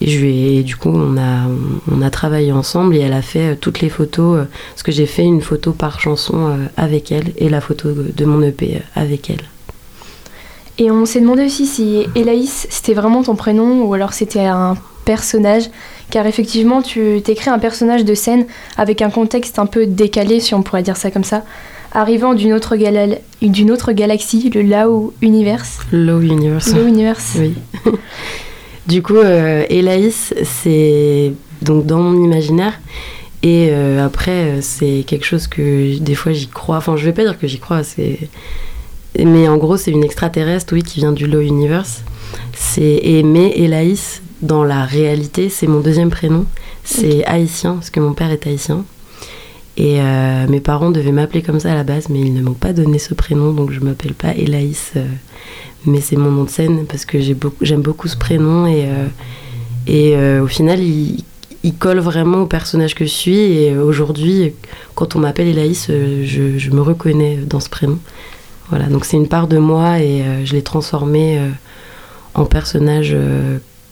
[0.01, 1.47] je lui du coup, on a
[1.91, 2.97] on a travaillé ensemble.
[2.97, 4.47] Et elle a fait euh, toutes les photos.
[4.71, 8.43] parce que j'ai fait une photo par chanson avec elle et la photo de mon
[8.43, 9.45] EP avec elle.
[10.79, 14.77] Et on s'est demandé aussi si Elaïs c'était vraiment ton prénom ou alors c'était un
[15.05, 15.65] personnage,
[16.11, 20.55] car effectivement tu t'écris un personnage de scène avec un contexte un peu décalé, si
[20.55, 21.45] on pourrait dire ça comme ça,
[21.95, 25.79] arrivant d'une autre, gala- d'une autre galaxie, le Lao Universe.
[25.93, 26.75] Low Universe.
[26.75, 27.37] Low Universe.
[27.39, 27.55] Oui.
[28.87, 32.75] du coup, euh, Elaïs, c'est donc dans mon imaginaire.
[33.43, 36.77] Et euh, après, euh, c'est quelque chose que des fois j'y crois.
[36.77, 38.19] Enfin, je vais pas dire que j'y crois, c'est.
[39.19, 42.03] Mais en gros, c'est une extraterrestre, oui, qui vient du Low Universe.
[42.55, 46.47] C'est et mais Elaïs, dans la réalité, c'est mon deuxième prénom.
[46.85, 48.85] C'est haïtien, parce que mon père est haïtien.
[49.77, 52.53] Et euh, mes parents devaient m'appeler comme ça à la base, mais ils ne m'ont
[52.53, 54.93] pas donné ce prénom, donc je m'appelle pas Elaïs.
[54.97, 55.07] euh,
[55.85, 59.09] mais c'est mon nom de scène parce que j'aime beaucoup ce prénom et, euh,
[59.89, 61.25] et au final, il,
[61.81, 63.39] colle vraiment au personnage que je suis.
[63.39, 64.53] Et aujourd'hui,
[64.95, 67.99] quand on m'appelle Elaïs, je, je me reconnais dans ce prénom.
[68.69, 71.41] Voilà, donc c'est une part de moi et je l'ai transformé
[72.35, 73.17] en personnage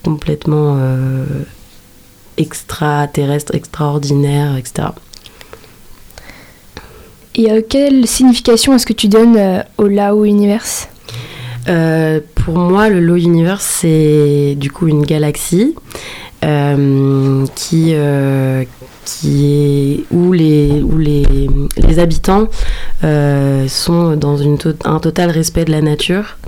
[0.05, 0.79] complètement
[2.37, 4.91] extraterrestre, extraordinaire, etc.
[7.35, 10.89] Et euh, quelle signification est-ce que tu donnes euh, au Lao Universe?
[11.69, 15.75] Euh, pour moi, le Low Universe, c'est du coup une galaxie
[17.55, 17.95] qui,
[19.05, 21.27] qui où les, où les,
[21.77, 22.49] les habitants
[23.03, 26.39] sont dans une un total respect de la nature.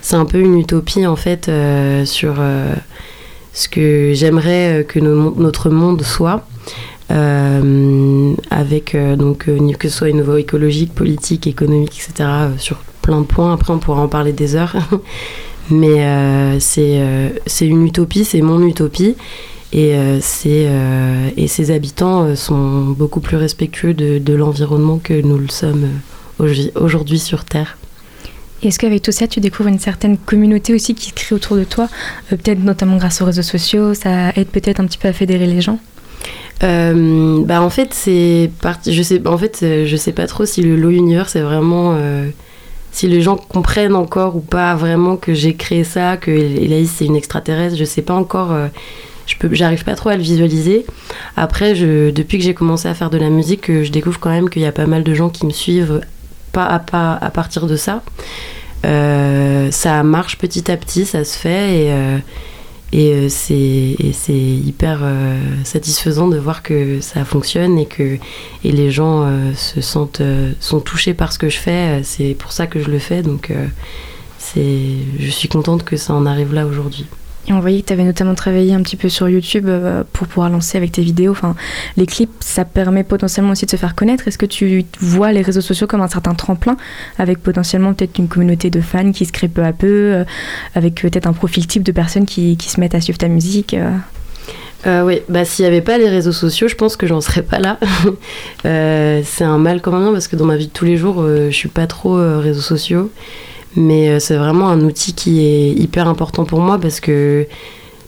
[0.00, 1.50] C'est un peu une utopie en fait
[2.06, 2.36] sur
[3.52, 6.46] ce que j'aimerais que notre monde soit.
[7.12, 12.28] Euh, avec euh, donc euh, que ce soit au niveau écologique, politique, économique, etc.
[12.58, 13.52] sur plein de points.
[13.52, 14.74] Après, on pourra en parler des heures.
[15.70, 19.16] Mais euh, c'est une utopie, c'est mon utopie.
[19.74, 25.48] Et, euh, et ses habitants sont beaucoup plus respectueux de, de l'environnement que nous le
[25.48, 25.88] sommes
[26.38, 27.78] aujourd- aujourd'hui sur Terre.
[28.62, 31.64] Est-ce qu'avec tout ça, tu découvres une certaine communauté aussi qui se crée autour de
[31.64, 31.88] toi
[32.28, 35.60] Peut-être notamment grâce aux réseaux sociaux, ça aide peut-être un petit peu à fédérer les
[35.60, 35.78] gens?
[36.62, 40.46] Euh, bah en fait c'est parti je sais en fait euh, je sais pas trop
[40.46, 42.28] si le low universe c'est vraiment euh,
[42.92, 47.06] si les gens comprennent encore ou pas vraiment que j'ai créé ça que Elaïs c'est
[47.06, 48.54] une extraterrestre je sais pas encore
[49.26, 50.86] je peux j'arrive pas trop à le visualiser.
[51.36, 54.48] Après je depuis que j'ai commencé à faire de la musique je découvre quand même
[54.48, 56.00] qu'il y a pas mal de gens qui me suivent
[56.52, 58.02] pas à pas à partir de ça.
[58.84, 62.22] Ça marche petit à petit ça se fait
[62.92, 63.54] et euh, c'est
[63.98, 68.18] et c'est hyper euh, satisfaisant de voir que ça fonctionne et que
[68.64, 70.22] et les gens euh, se sentent
[70.60, 72.02] sont touchés par ce que je fais.
[72.04, 73.22] C'est pour ça que je le fais.
[73.22, 73.52] Donc
[74.54, 77.06] je suis contente que ça en arrive là aujourd'hui.
[77.48, 80.28] Et on voyait que tu avais notamment travaillé un petit peu sur YouTube euh, pour
[80.28, 81.32] pouvoir lancer avec tes vidéos.
[81.32, 81.56] Enfin,
[81.96, 84.28] les clips, ça permet potentiellement aussi de se faire connaître.
[84.28, 86.76] Est-ce que tu vois les réseaux sociaux comme un certain tremplin
[87.18, 90.24] avec potentiellement peut-être une communauté de fans qui se crée peu à peu, euh,
[90.76, 93.74] avec peut-être un profil type de personnes qui, qui se mettent à suivre ta musique
[93.74, 95.02] euh?
[95.04, 97.60] Oui, bah s'il n'y avait pas les réseaux sociaux, je pense que j'en serais pas
[97.60, 97.78] là.
[98.64, 101.20] C'est un mal comme un bien parce que dans ma vie de tous les jours,
[101.20, 103.12] euh, je suis pas trop réseaux sociaux.
[103.76, 107.46] Mais euh, c'est vraiment un outil qui est hyper important pour moi parce que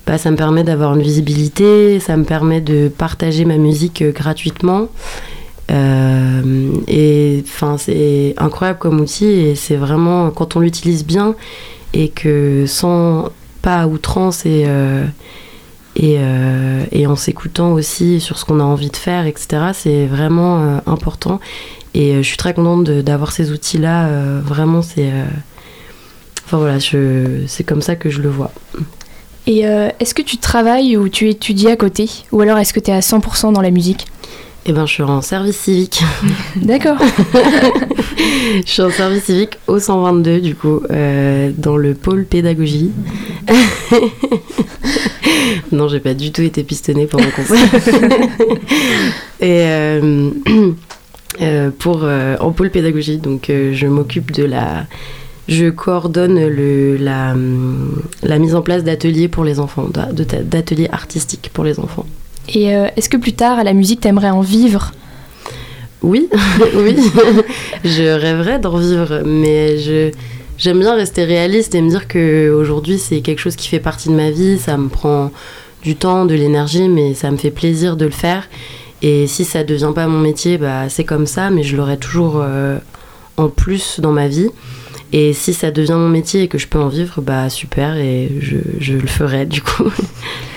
[0.07, 4.13] bah, ça me permet d'avoir une visibilité, ça me permet de partager ma musique euh,
[4.13, 4.89] gratuitement.
[5.71, 6.43] Euh,
[6.87, 11.35] et enfin, c'est incroyable comme outil et c'est vraiment quand on l'utilise bien
[11.95, 13.31] et que sans
[13.63, 14.67] pas à outrance et
[15.97, 16.19] et,
[16.91, 19.71] et en s'écoutant aussi sur ce qu'on a envie de faire, etc.
[19.73, 21.41] C'est vraiment important.
[21.95, 24.09] Et je suis très contente d'avoir ces outils-là.
[24.09, 25.11] euh, vraiment, c'est.
[26.55, 26.79] Enfin voilà,
[27.49, 28.53] c'est comme ça que je le vois.
[29.49, 32.09] Et euh, est-ce que tu travailles ou tu étudies à côté?
[32.31, 34.07] Ou alors est-ce que tu es à 100% dans la musique?
[34.65, 36.05] Eh ben, je suis en service civique.
[36.57, 36.99] D'accord.
[38.65, 42.93] je suis en service civique au 122, du coup, euh, dans le pôle pédagogie.
[45.73, 47.43] non, j'ai pas du tout été pistonnée pendant qu'on
[49.41, 50.31] Et euh,
[51.81, 52.07] pour
[52.39, 54.87] en pôle pédagogie, donc je m'occupe de la.
[55.49, 57.35] Je coordonne le, la,
[58.23, 62.07] la mise en place d'ateliers pour les enfants, d'ateliers artistiques pour les enfants.
[62.49, 64.93] Et euh, est-ce que plus tard, à la musique, t'aimerais en vivre?
[66.03, 66.29] Oui,
[66.77, 66.97] oui.
[67.85, 70.11] je rêverais d'en vivre, mais je
[70.57, 74.09] j'aime bien rester réaliste et me dire que aujourd'hui c'est quelque chose qui fait partie
[74.09, 74.59] de ma vie.
[74.59, 75.31] Ça me prend
[75.83, 78.49] du temps, de l'énergie, mais ça me fait plaisir de le faire.
[79.03, 82.37] Et si ça devient pas mon métier, bah c'est comme ça, mais je l'aurai toujours
[82.39, 82.79] euh,
[83.37, 84.51] en plus dans ma vie.
[85.13, 88.31] Et si ça devient mon métier et que je peux en vivre, bah super, et
[88.41, 89.93] je, je le ferai du coup.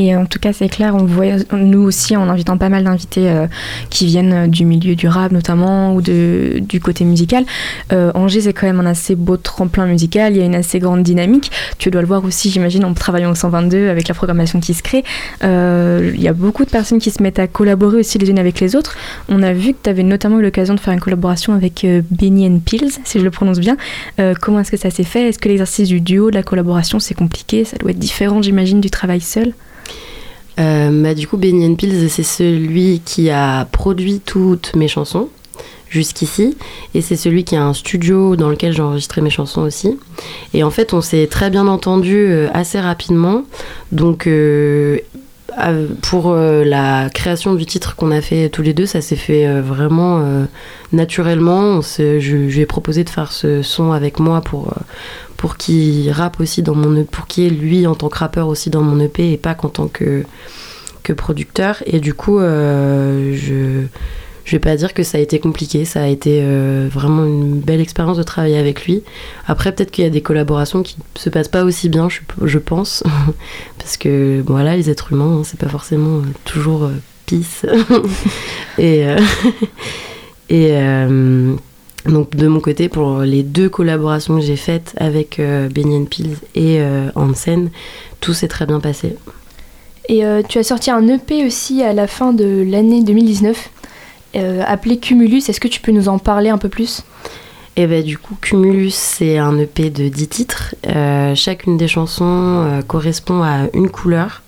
[0.00, 3.28] Et en tout cas, c'est clair, on voit, nous aussi, en invitant pas mal d'invités
[3.28, 3.48] euh,
[3.90, 7.44] qui viennent euh, du milieu du rap notamment, ou du côté musical,
[7.92, 10.78] euh, Angers, c'est quand même un assez beau tremplin musical, il y a une assez
[10.78, 11.50] grande dynamique.
[11.78, 14.84] Tu dois le voir aussi, j'imagine, en travaillant au 122 avec la programmation qui se
[14.84, 15.02] crée.
[15.42, 18.38] Euh, il y a beaucoup de personnes qui se mettent à collaborer aussi les unes
[18.38, 18.96] avec les autres.
[19.28, 22.02] On a vu que tu avais notamment eu l'occasion de faire une collaboration avec euh,
[22.12, 23.76] Benny and Pills, si je le prononce bien.
[24.20, 25.28] Euh, comment est-ce que ça s'est fait?
[25.28, 27.64] Est-ce que l'exercice du duo, de la collaboration, c'est compliqué?
[27.64, 29.48] Ça doit être différent, j'imagine, du travail seul?
[29.48, 29.87] Euh,
[30.58, 35.28] bah, du coup, Benny Pills, c'est celui qui a produit toutes mes chansons
[35.88, 36.56] jusqu'ici.
[36.94, 39.98] Et c'est celui qui a un studio dans lequel j'ai enregistré mes chansons aussi.
[40.54, 43.44] Et en fait, on s'est très bien entendu euh, assez rapidement.
[43.92, 44.98] Donc, euh, euh,
[46.02, 49.46] pour euh, la création du titre qu'on a fait tous les deux, ça s'est fait
[49.46, 50.44] euh, vraiment euh,
[50.92, 51.80] naturellement.
[51.80, 54.80] Je, lui ai proposé de faire ce son avec moi pour, euh,
[55.36, 58.48] pour qu'il rappe aussi dans mon EP, pour qu'il ait lui en tant que rappeur
[58.48, 60.24] aussi dans mon EP et pas qu'en tant que,
[61.02, 61.82] que producteur.
[61.86, 63.86] Et du coup, euh, je
[64.48, 67.60] je vais pas dire que ça a été compliqué, ça a été euh, vraiment une
[67.60, 69.02] belle expérience de travailler avec lui.
[69.46, 73.04] Après, peut-être qu'il y a des collaborations qui se passent pas aussi bien, je, pense,
[73.78, 76.94] parce que voilà, les êtres humains, hein, c'est pas forcément euh, toujours euh,
[77.26, 77.66] peace.
[78.78, 79.04] et
[80.48, 81.54] euh,
[82.06, 85.42] donc de mon côté, pour les deux collaborations que j'ai faites avec
[85.74, 86.80] Benny Pills et
[87.16, 87.68] Hansen,
[88.20, 89.14] tout s'est très bien passé.
[90.08, 93.77] Et tu as sorti un EP aussi à la fin de l'année 2019, euh,
[94.34, 95.48] appelé Cumulus.
[95.48, 97.04] Est-ce que tu peux nous en parler un peu plus?
[97.78, 100.74] Et ben du coup, Cumulus, c'est un EP de 10 titres.
[100.88, 104.42] Euh, chacune des chansons euh, correspond à une couleur.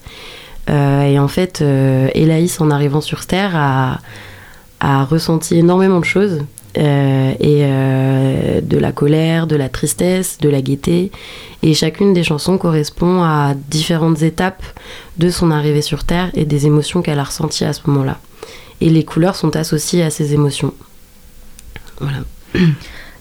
[0.68, 4.00] Euh, et en fait, euh, Elaïs, en arrivant sur Terre, a,
[5.04, 6.40] ressenti énormément de choses.
[6.78, 11.12] Euh, euh, de la colère, de la tristesse, de la gaieté.
[11.62, 14.64] Et chacune des chansons correspond à différentes étapes
[15.18, 18.18] de son arrivée sur Terre et des émotions qu'elle a ressenties à ce moment-là.
[18.80, 20.74] Et les couleurs sont associées à ces émotions.
[22.00, 22.24] Voilà.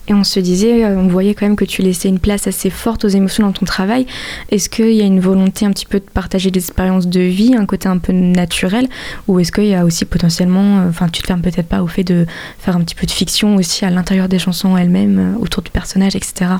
[0.09, 2.71] Et on se disait, euh, on voyait quand même que tu laissais une place assez
[2.71, 4.07] forte aux émotions dans ton travail.
[4.49, 7.53] Est-ce qu'il y a une volonté un petit peu de partager des expériences de vie,
[7.55, 8.89] un côté un peu naturel
[9.27, 11.87] Ou est-ce qu'il y a aussi potentiellement, euh, enfin tu te fermes peut-être pas au
[11.87, 12.25] fait de
[12.57, 15.69] faire un petit peu de fiction aussi à l'intérieur des chansons elles-mêmes, euh, autour du
[15.69, 16.53] personnage, etc.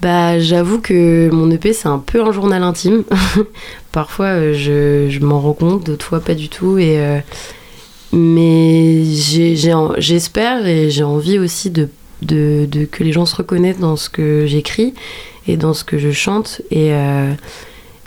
[0.00, 3.02] Bah, j'avoue que mon EP, c'est un peu un journal intime.
[3.92, 6.78] Parfois, je, je m'en rends compte, d'autres fois, pas du tout.
[6.78, 7.18] Et, euh,
[8.14, 9.02] mais
[9.98, 11.88] j'espère et j'ai envie aussi de,
[12.22, 14.94] que les gens se reconnaissent dans ce que j'écris
[15.48, 16.62] et dans ce que je chante.
[16.70, 17.32] Et euh,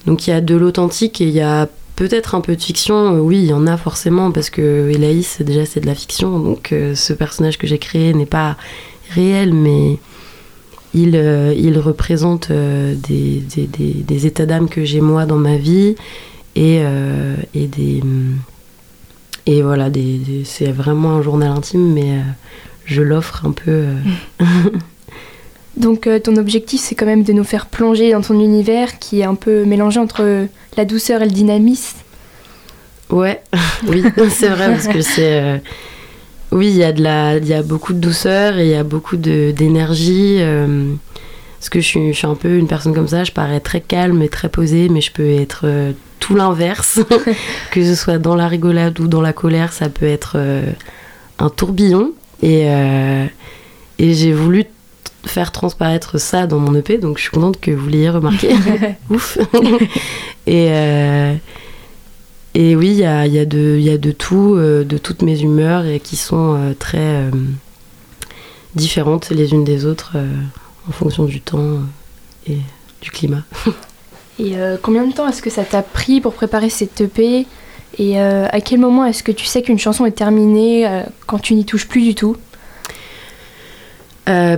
[0.05, 3.20] donc, il y a de l'authentique et il y a peut-être un peu de fiction.
[3.20, 6.39] Oui, il y en a forcément, parce que Elaïs, déjà, c'est de la fiction.
[6.39, 8.55] Donc, euh, ce personnage que j'ai créé n'est pas
[9.10, 9.97] réel, mais
[10.93, 11.53] il, euh,
[11.84, 15.95] représente des, états d'âme que j'ai moi dans ma vie
[16.55, 16.82] et,
[17.53, 18.01] et des
[19.48, 22.22] et voilà des, des- c'est vraiment un journal intime mais euh,
[22.86, 23.95] je l'offre un peu euh,
[25.78, 29.22] Donc euh, ton objectif c'est quand même de nous faire plonger dans ton univers qui
[29.22, 31.98] est un peu mélangé entre la douceur et le dynamisme.
[33.10, 33.41] Ouais,
[33.88, 35.62] oui, c'est vrai parce que c'est.
[36.52, 38.76] oui, il y a de la, il y a beaucoup de douceur et il y
[38.76, 40.39] a beaucoup de d'énergie.
[41.60, 43.80] parce que je suis, je suis un peu une personne comme ça, je parais très
[43.82, 45.66] calme et très posée, mais je peux être
[46.20, 46.99] tout l'inverse,
[47.72, 50.72] que ce soit dans la rigolade ou dans la colère, ça peut être euh,
[51.39, 52.13] un tourbillon.
[52.41, 53.26] Et, euh,
[53.99, 54.65] et j'ai voulu
[55.28, 58.49] faire transparaître ça dans mon EP, donc je suis contente que vous l'ayez remarqué.
[59.09, 59.38] Ouf.
[60.47, 61.36] et euh,
[62.53, 64.84] et oui, il y a, il y a de, il y a de tout, euh,
[64.84, 67.30] de toutes mes humeurs et qui sont euh, très
[68.74, 70.18] différentes les unes des autres
[70.88, 71.82] en fonction du temps
[72.47, 72.57] et
[73.01, 73.43] du climat.
[74.39, 77.47] Et euh, combien de temps est-ce que ça t'a pris pour préparer cette EP
[77.97, 81.39] Et euh, à quel moment est-ce que tu sais qu'une chanson est terminée euh, quand
[81.39, 82.38] tu n'y touches plus du tout?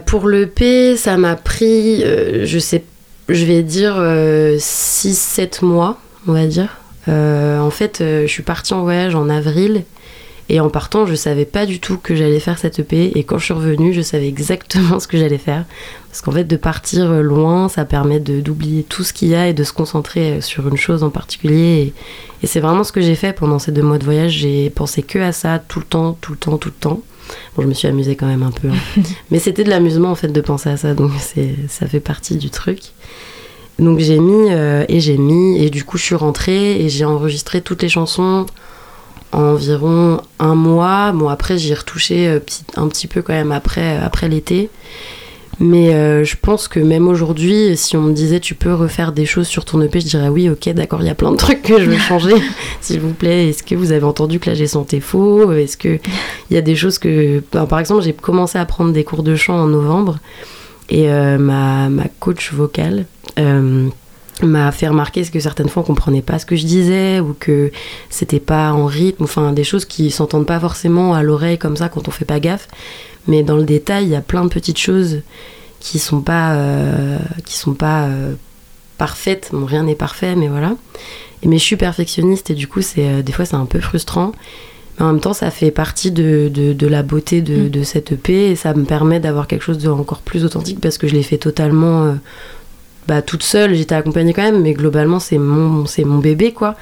[0.07, 2.83] Pour le P, ça m'a pris, je sais,
[3.29, 6.79] je vais dire 6-7 mois, on va dire.
[7.05, 9.83] En fait, je suis partie en voyage en avril
[10.49, 13.17] et en partant, je savais pas du tout que j'allais faire cette EP.
[13.17, 15.65] Et quand je suis revenue, je savais exactement ce que j'allais faire.
[16.09, 19.53] Parce qu'en fait, de partir loin, ça permet d'oublier tout ce qu'il y a et
[19.53, 21.93] de se concentrer sur une chose en particulier.
[22.41, 24.31] Et, et c'est vraiment ce que j'ai fait pendant ces deux mois de voyage.
[24.31, 27.01] J'ai pensé que à ça tout le temps, tout le temps, tout le temps.
[27.55, 28.69] Bon, je me suis amusée quand même un peu.
[28.69, 29.01] hein.
[29.29, 31.11] Mais c'était de l'amusement en fait de penser à ça, donc
[31.67, 32.79] ça fait partie du truc.
[33.77, 37.05] Donc j'ai mis euh, et j'ai mis et du coup je suis rentrée et j'ai
[37.05, 38.45] enregistré toutes les chansons
[39.31, 41.11] environ un mois.
[41.11, 42.39] Bon après j'y ai retouché euh,
[42.75, 44.69] un petit peu quand même après, après l'été.
[45.61, 49.25] Mais euh, je pense que même aujourd'hui, si on me disait tu peux refaire des
[49.25, 51.61] choses sur ton EP, je dirais oui, ok, d'accord, il y a plein de trucs
[51.63, 52.33] que je veux changer,
[52.81, 53.49] s'il vous plaît.
[53.49, 55.51] Est-ce que vous avez entendu que là j'ai santé faux?
[55.51, 55.99] Est-ce qu'il
[56.49, 57.43] y a des choses que.
[57.51, 60.19] Ben, par exemple, j'ai commencé à prendre des cours de chant en novembre
[60.89, 63.05] et euh, ma, ma coach vocale.
[63.37, 63.89] euh,
[64.45, 67.71] m'a fait remarquer que certaines fois on comprenait pas ce que je disais ou que
[68.09, 71.89] c'était pas en rythme enfin des choses qui s'entendent pas forcément à l'oreille comme ça
[71.89, 72.67] quand on fait pas gaffe.
[73.27, 75.21] Mais dans le détail il y a plein de petites choses
[75.79, 78.33] qui sont pas euh, qui sont pas euh,
[78.97, 79.49] parfaites.
[79.51, 80.75] Bon rien n'est parfait mais voilà.
[81.41, 83.79] Et mais je suis perfectionniste et du coup c'est euh, des fois c'est un peu
[83.79, 84.31] frustrant.
[84.97, 88.11] Mais en même temps ça fait partie de, de, de la beauté de, de cette
[88.13, 91.13] EP et ça me permet d'avoir quelque chose de encore plus authentique parce que je
[91.13, 92.17] l'ai fait totalement
[93.09, 96.75] bah, toute seule, j'étais accompagnée quand même, mais globalement c'est mon, c'est mon bébé quoi.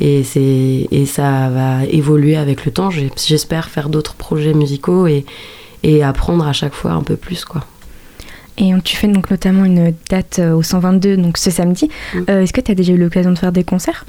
[0.00, 2.90] Et, c'est, et ça va évoluer avec le temps.
[2.90, 5.24] J'espère faire d'autres projets musicaux et,
[5.82, 7.64] et apprendre à chaque fois un peu plus quoi.
[8.58, 11.88] Et tu fais donc notamment une date euh, au 122, donc ce samedi.
[12.12, 12.18] Mm.
[12.28, 14.04] Euh, Est-ce que tu as déjà eu l'occasion de faire des concerts?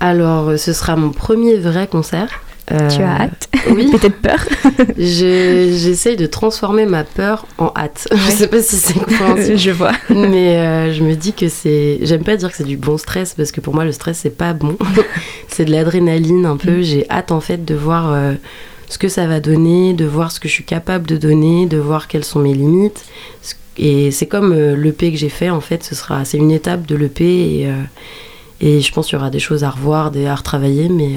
[0.00, 2.40] Alors ce sera mon premier vrai concert.
[2.72, 3.90] Euh, Tu as hâte Oui.
[3.92, 4.38] Peut-être peur
[4.96, 8.08] Je- J'essaye de transformer ma peur en hâte.
[8.12, 9.58] Je sais pas si c'est compréhensible.
[9.58, 9.92] Je vois.
[10.08, 11.98] Mais euh, je me dis que c'est.
[12.02, 14.30] J'aime pas dire que c'est du bon stress parce que pour moi le stress c'est
[14.36, 14.76] pas bon.
[15.48, 16.80] c'est de l'adrénaline un peu.
[16.82, 18.32] J'ai hâte en fait de voir euh,
[18.88, 21.76] ce que ça va donner, de voir ce que je suis capable de donner, de
[21.76, 23.04] voir quelles sont mes limites.
[23.76, 25.84] Et c'est comme l'EP que j'ai fait en fait.
[25.84, 27.68] Ce sera, c'est une étape de l'EP et,
[28.60, 31.16] et je pense qu'il y aura des choses à revoir, des à retravailler, mais.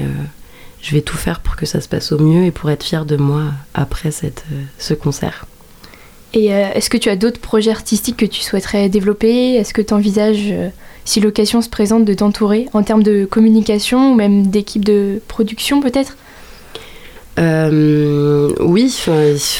[0.78, 2.82] Euh, je vais tout faire pour que ça se passe au mieux et pour être
[2.82, 4.30] fière de moi après euh,
[4.78, 5.46] ce concert.
[6.34, 9.54] Et euh, est-ce que tu as d'autres projets artistiques que tu souhaiterais développer?
[9.54, 10.52] Est-ce que tu envisages,
[11.04, 15.80] si l'occasion se présente, de t'entourer en termes de communication ou même d'équipe de production
[15.80, 16.16] peut-être?
[17.38, 18.94] Euh, oui,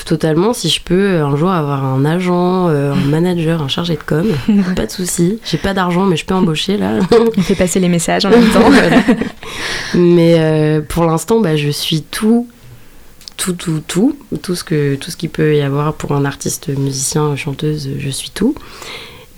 [0.04, 0.52] totalement.
[0.52, 4.26] Si je peux un jour avoir un agent, euh, un manager, un chargé de com,
[4.76, 5.38] pas de souci.
[5.44, 6.98] J'ai pas d'argent, mais je peux embaucher là.
[7.36, 8.68] On fait passer les messages en même temps.
[8.68, 9.02] Voilà.
[9.94, 12.48] Mais euh, pour l'instant, bah, je suis tout,
[13.36, 16.68] tout, tout, tout, tout ce que tout ce qu'il peut y avoir pour un artiste,
[16.76, 17.90] musicien, chanteuse.
[17.98, 18.54] Je suis tout.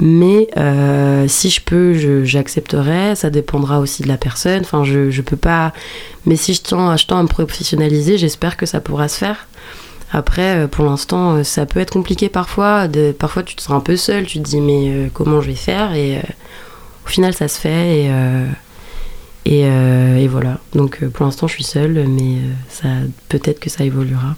[0.00, 3.14] Mais euh, si je peux, j'accepterai.
[3.14, 4.62] Ça dépendra aussi de la personne.
[4.62, 5.72] Enfin, je, je peux pas.
[6.24, 9.46] Mais si je tends, à me professionnaliser, j'espère que ça pourra se faire.
[10.10, 12.88] Après, euh, pour l'instant, euh, ça peut être compliqué parfois.
[13.18, 14.24] Parfois, tu te sens un peu seul.
[14.24, 15.94] Tu te dis, mais comment je vais faire?
[15.94, 16.18] Et
[17.04, 18.10] au final, ça se fait.
[19.44, 20.60] Et, et, voilà.
[20.74, 22.38] Donc, pour l'instant, je suis seule, mais
[23.28, 24.36] peut-être que ça évoluera.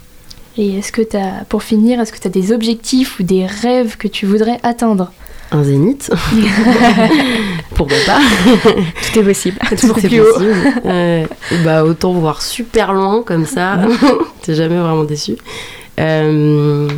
[0.59, 3.47] Et est-ce que tu as, pour finir, est-ce que tu as des objectifs ou des
[3.47, 5.13] rêves que tu voudrais atteindre?
[5.53, 6.11] Un zénith
[7.75, 8.21] Pourquoi pas
[9.13, 9.59] Tout est possible.
[9.79, 10.33] Toujours plus haut.
[10.33, 10.73] possible.
[10.87, 11.27] Euh,
[11.65, 13.79] bah, autant voir super loin comme ça.
[14.43, 15.37] T'es jamais vraiment déçu.
[16.01, 16.89] Euh,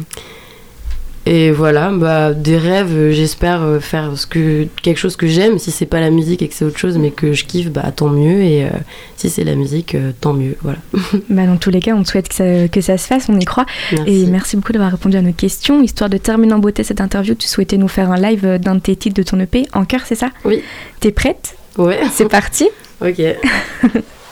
[1.26, 5.58] et voilà, bah, des rêves, euh, j'espère euh, faire ce que, quelque chose que j'aime.
[5.58, 7.90] Si c'est pas la musique et que c'est autre chose, mais que je kiffe, bah,
[7.96, 8.42] tant mieux.
[8.42, 8.70] Et euh,
[9.16, 10.56] si c'est la musique, euh, tant mieux.
[10.62, 10.78] Voilà.
[11.30, 13.40] Bah, dans tous les cas, on te souhaite que ça, que ça se fasse, on
[13.40, 13.64] y croit.
[13.92, 14.24] Merci.
[14.24, 15.82] Et merci beaucoup d'avoir répondu à nos questions.
[15.82, 18.80] Histoire de terminer en beauté cette interview, tu souhaitais nous faire un live d'un de
[18.80, 20.30] tes titres de ton EP, En cœur, c'est ça?
[20.44, 20.62] Oui.
[21.00, 21.56] T'es prête?
[21.78, 22.00] Ouais.
[22.12, 22.68] C'est parti
[23.00, 23.20] Ok.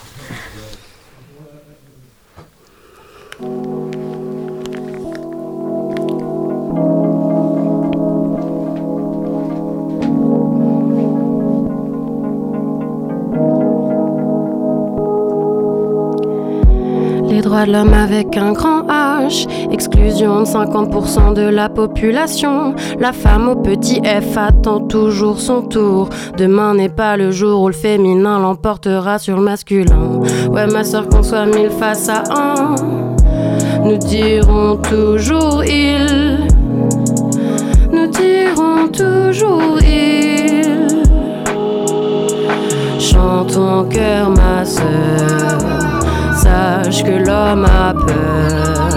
[17.43, 22.75] droits de l'homme avec un grand H, exclusion de 50% de la population.
[22.99, 26.09] La femme au petit F attend toujours son tour.
[26.39, 30.21] Demain n'est pas le jour où le féminin l'emportera sur le masculin.
[30.51, 32.77] Ouais, ma soeur, qu'on soit mille face à un,
[33.85, 36.47] nous dirons toujours il.
[37.93, 41.03] Nous dirons toujours il.
[43.01, 45.82] Chante ton cœur, ma sœur.
[46.43, 48.93] Sache que l'homme a peur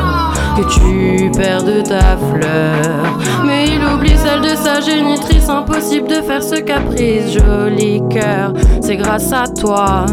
[0.55, 3.19] que tu perdes ta fleur.
[3.45, 7.33] Mais il oublie celle de sa génitrice, impossible de faire ce caprice.
[7.33, 10.05] Joli cœur, c'est grâce à toi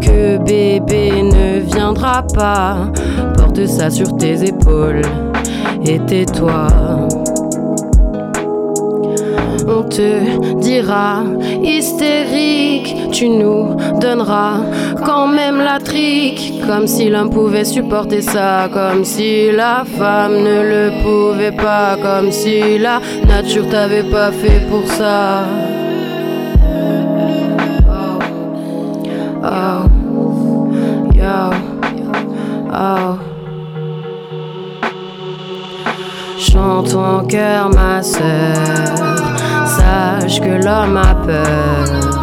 [0.00, 2.90] que bébé ne viendra pas.
[3.36, 5.02] Porte ça sur tes épaules
[5.84, 6.66] et tais-toi.
[9.68, 11.22] On te dira
[11.62, 14.60] hystérique, tu nous donneras
[15.04, 16.51] quand même la trique.
[16.66, 22.30] Comme si l'homme pouvait supporter ça, comme si la femme ne le pouvait pas, comme
[22.30, 25.44] si la nature t'avait pas fait pour ça.
[29.44, 29.88] Oh,
[31.14, 31.50] yo,
[32.72, 33.18] oh.
[36.38, 38.22] Chante en cœur, ma sœur.
[39.66, 42.22] Sache que l'homme a peur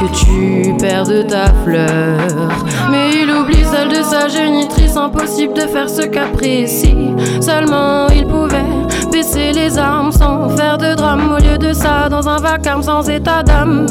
[0.00, 2.48] que tu perdes ta fleur.
[2.90, 7.14] Mais oublie celle de sa génitrice, impossible de faire ce qu'apprécie.
[7.40, 8.64] Seulement il pouvait
[9.12, 11.32] baisser les armes sans faire de drame.
[11.32, 13.86] Au lieu de ça, dans un vacarme sans état d'âme,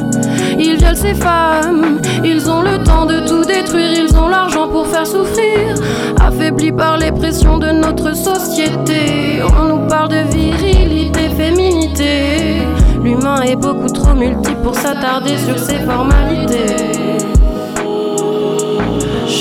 [0.58, 2.00] ils violent ces femmes.
[2.24, 5.76] Ils ont le temps de tout détruire, ils ont l'argent pour faire souffrir.
[6.20, 12.62] Affaiblis par les pressions de notre société, on nous parle de virilité, féminité.
[13.04, 16.93] L'humain est beaucoup trop multiple pour s'attarder sur ses formalités.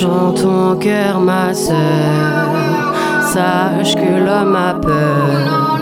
[0.02, 1.76] Chante en cœur, ma sœur.
[3.20, 5.78] Sache que l'homme a peur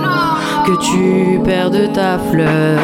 [0.67, 2.81] que tu perdes ta fleur.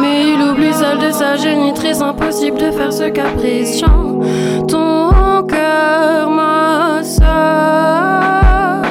[0.00, 3.78] Mais il oublie celle de sa génitrice, impossible de faire ce caprice.
[3.78, 4.24] Chante
[4.66, 8.84] ton cœur, ma sœur.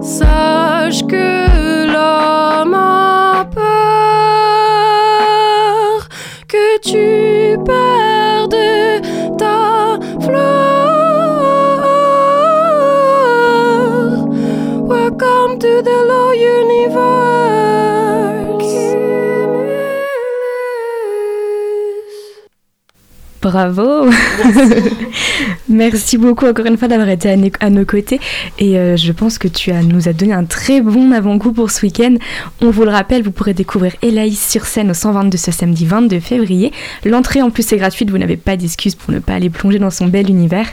[0.00, 2.37] Sache que l'homme
[23.48, 24.10] Bravo
[25.70, 28.20] Merci beaucoup encore une fois d'avoir été à, no- à nos côtés
[28.58, 31.70] et euh, je pense que tu as, nous as donné un très bon avant-goût pour
[31.70, 32.14] ce week-end.
[32.60, 36.20] On vous le rappelle, vous pourrez découvrir Elaïs sur scène au 122 ce samedi 22
[36.20, 36.72] février.
[37.04, 39.90] L'entrée en plus est gratuite, vous n'avez pas d'excuse pour ne pas aller plonger dans
[39.90, 40.66] son bel univers.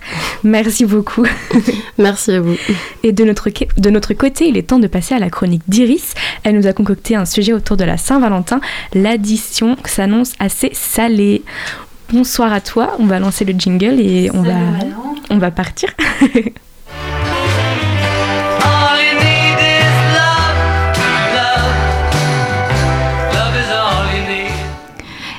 [0.44, 1.26] Merci beaucoup.
[1.98, 2.56] Merci à vous.
[3.04, 6.14] Et de notre, de notre côté, il est temps de passer à la chronique d'Iris.
[6.44, 8.60] Elle nous a concocté un sujet autour de la Saint-Valentin.
[8.94, 11.42] L'addition s'annonce assez salée.
[12.12, 14.54] Bonsoir à toi, on va lancer le jingle et on va,
[15.30, 15.90] on va partir.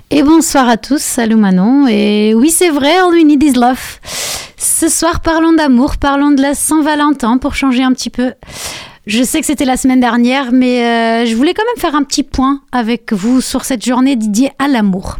[0.08, 1.86] Et bonsoir à tous, salut Manon.
[1.88, 3.98] Et oui, c'est vrai, all we need is love.
[4.56, 8.32] Ce soir, parlons d'amour, parlons de la Saint-Valentin pour changer un petit peu.
[9.06, 12.02] Je sais que c'était la semaine dernière, mais euh, je voulais quand même faire un
[12.02, 15.18] petit point avec vous sur cette journée dédiée à l'amour.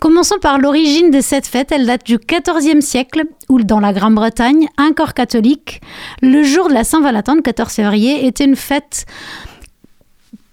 [0.00, 1.72] Commençons par l'origine de cette fête.
[1.72, 5.80] Elle date du XIVe siècle, où dans la Grande-Bretagne, un corps catholique,
[6.22, 9.06] le jour de la Saint-Valentin, le 14 février, était une fête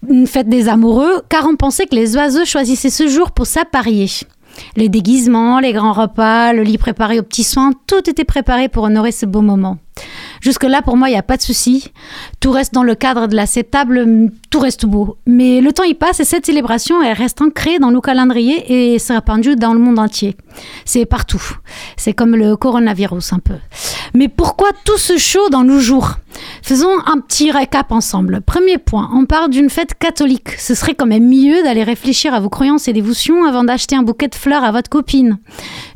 [0.10, 4.10] une fête des amoureux, car on pensait que les oiseaux choisissaient ce jour pour s'apparier.
[4.76, 8.84] Les déguisements, les grands repas, le lit préparé aux petits soins, tout était préparé pour
[8.84, 9.78] honorer ce beau moment.
[10.42, 11.92] Jusque-là, pour moi, il n'y a pas de souci.
[12.40, 15.18] Tout reste dans le cadre de l'acceptable, tout reste beau.
[15.26, 19.00] Mais le temps y passe et cette célébration, elle reste ancrée dans nos calendriers et
[19.00, 20.38] s'est répandue dans le monde entier.
[20.86, 21.42] C'est partout.
[21.98, 23.56] C'est comme le coronavirus un peu.
[24.14, 26.20] Mais pourquoi tout ce show dans nos jours?
[26.62, 28.42] Faisons un petit récap ensemble.
[28.42, 30.50] Premier point, on parle d'une fête catholique.
[30.60, 34.04] Ce serait quand même mieux d'aller réfléchir à vos croyances et dévotions avant d'acheter un
[34.04, 35.40] bouquet de fleurs à votre copine.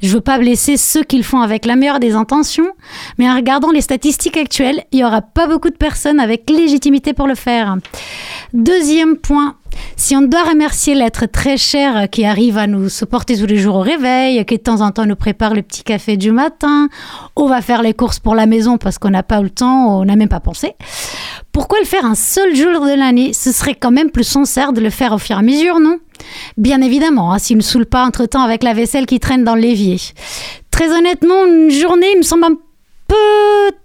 [0.01, 2.71] Je veux pas blesser ceux qui le font avec la meilleure des intentions,
[3.17, 7.13] mais en regardant les statistiques actuelles, il y aura pas beaucoup de personnes avec légitimité
[7.13, 7.77] pour le faire.
[8.53, 9.55] Deuxième point,
[9.97, 13.75] si on doit remercier l'être très cher qui arrive à nous supporter tous les jours
[13.75, 16.87] au réveil, qui de temps en temps nous prépare le petit café du matin,
[17.35, 20.05] on va faire les courses pour la maison parce qu'on n'a pas le temps, on
[20.05, 20.73] n'a même pas pensé.
[21.51, 23.33] Pourquoi le faire un seul jour de l'année?
[23.33, 25.97] Ce serait quand même plus sincère de le faire au fur et à mesure, non?
[26.55, 29.97] Bien évidemment, hein, s'il ne saoule pas entre-temps avec la vaisselle qui traîne dans l'évier.
[30.71, 32.55] Très honnêtement, une journée me semble un
[33.07, 33.75] peu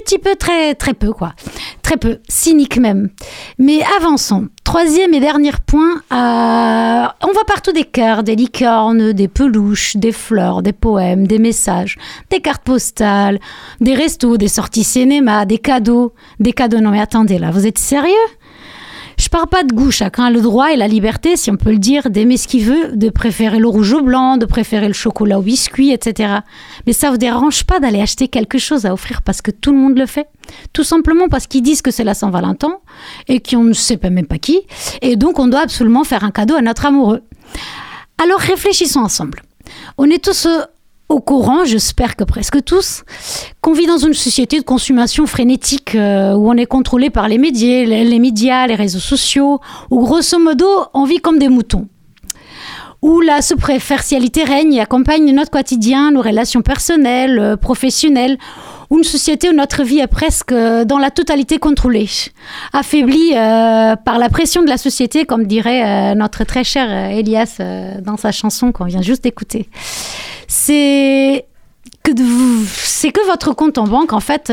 [0.00, 1.34] petit peu, très, très peu, quoi.
[1.82, 3.10] Très peu, cynique même.
[3.58, 4.48] Mais avançons.
[4.64, 10.12] Troisième et dernier point, euh, on voit partout des cœurs, des licornes, des peluches, des
[10.12, 11.98] fleurs, des poèmes, des messages,
[12.30, 13.38] des cartes postales,
[13.80, 16.14] des restos, des sorties cinéma, des cadeaux.
[16.40, 18.12] Des cadeaux, non mais attendez là, vous êtes sérieux?
[19.22, 21.70] Je parle pas de goût, chacun a le droit et la liberté, si on peut
[21.70, 24.94] le dire, d'aimer ce qu'il veut, de préférer le rouge au blanc, de préférer le
[24.94, 26.38] chocolat au biscuit, etc.
[26.88, 29.78] Mais ça vous dérange pas d'aller acheter quelque chose à offrir parce que tout le
[29.78, 30.26] monde le fait?
[30.72, 32.78] Tout simplement parce qu'ils disent que c'est la Saint-Valentin
[33.28, 34.60] et qu'on ne sait pas même pas qui,
[35.02, 37.22] et donc on doit absolument faire un cadeau à notre amoureux.
[38.20, 39.42] Alors réfléchissons ensemble.
[39.98, 40.62] On est tous euh,
[41.08, 43.04] au courant, j'espère que presque tous,
[43.60, 47.38] qu'on vit dans une société de consommation frénétique euh, où on est contrôlé par les
[47.38, 51.86] médias, les, médias, les réseaux sociaux, où grosso modo on vit comme des moutons.
[53.02, 58.38] Où la superficialité règne et accompagne notre quotidien, nos relations personnelles, euh, professionnelles,
[58.96, 62.08] une société où notre vie est presque euh, dans la totalité contrôlée,
[62.72, 67.58] affaiblie euh, par la pression de la société, comme dirait euh, notre très cher Elias
[68.02, 69.68] dans sa chanson qu'on vient juste d'écouter.
[70.46, 71.46] C'est
[72.04, 74.52] que votre compte en banque en fait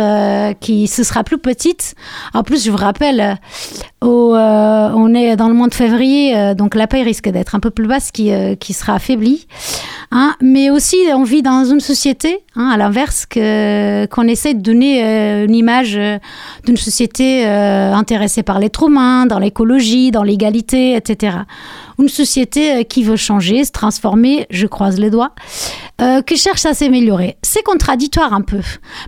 [0.59, 1.95] qui se sera plus petite.
[2.33, 3.37] En plus, je vous rappelle,
[4.07, 7.59] euh, on est dans le mois de février, euh, donc la paye risque d'être un
[7.59, 9.45] peu plus basse, qui, euh, qui sera affaiblie.
[10.11, 15.43] Hein, mais aussi, on vit dans une société, hein, à l'inverse, qu'on essaie de donner
[15.43, 15.99] une image
[16.65, 21.37] d'une société intéressée par l'être humain, dans l'écologie, dans l'égalité, etc.
[21.99, 25.31] Une société qui veut changer, se transformer, je croise les doigts,
[26.25, 27.37] qui cherche à s'améliorer.
[27.43, 28.61] C'est contradictoire un peu.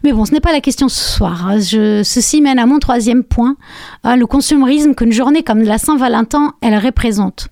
[0.03, 1.47] Mais bon, ce n'est pas la question ce soir.
[1.47, 1.59] hein.
[1.59, 3.55] Ceci mène à mon troisième point,
[4.03, 7.47] le consumérisme qu'une journée comme la Saint-Valentin, elle représente.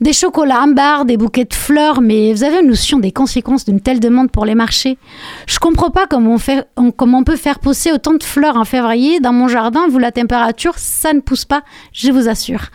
[0.00, 3.64] Des chocolats en barre, des bouquets de fleurs, mais vous avez une notion des conséquences
[3.64, 4.98] d'une telle demande pour les marchés?
[5.46, 6.36] Je comprends pas comment
[6.76, 9.20] on, peut faire pousser autant de fleurs en février.
[9.20, 11.62] Dans mon jardin, vu la température, ça ne pousse pas,
[11.92, 12.66] je vous assure.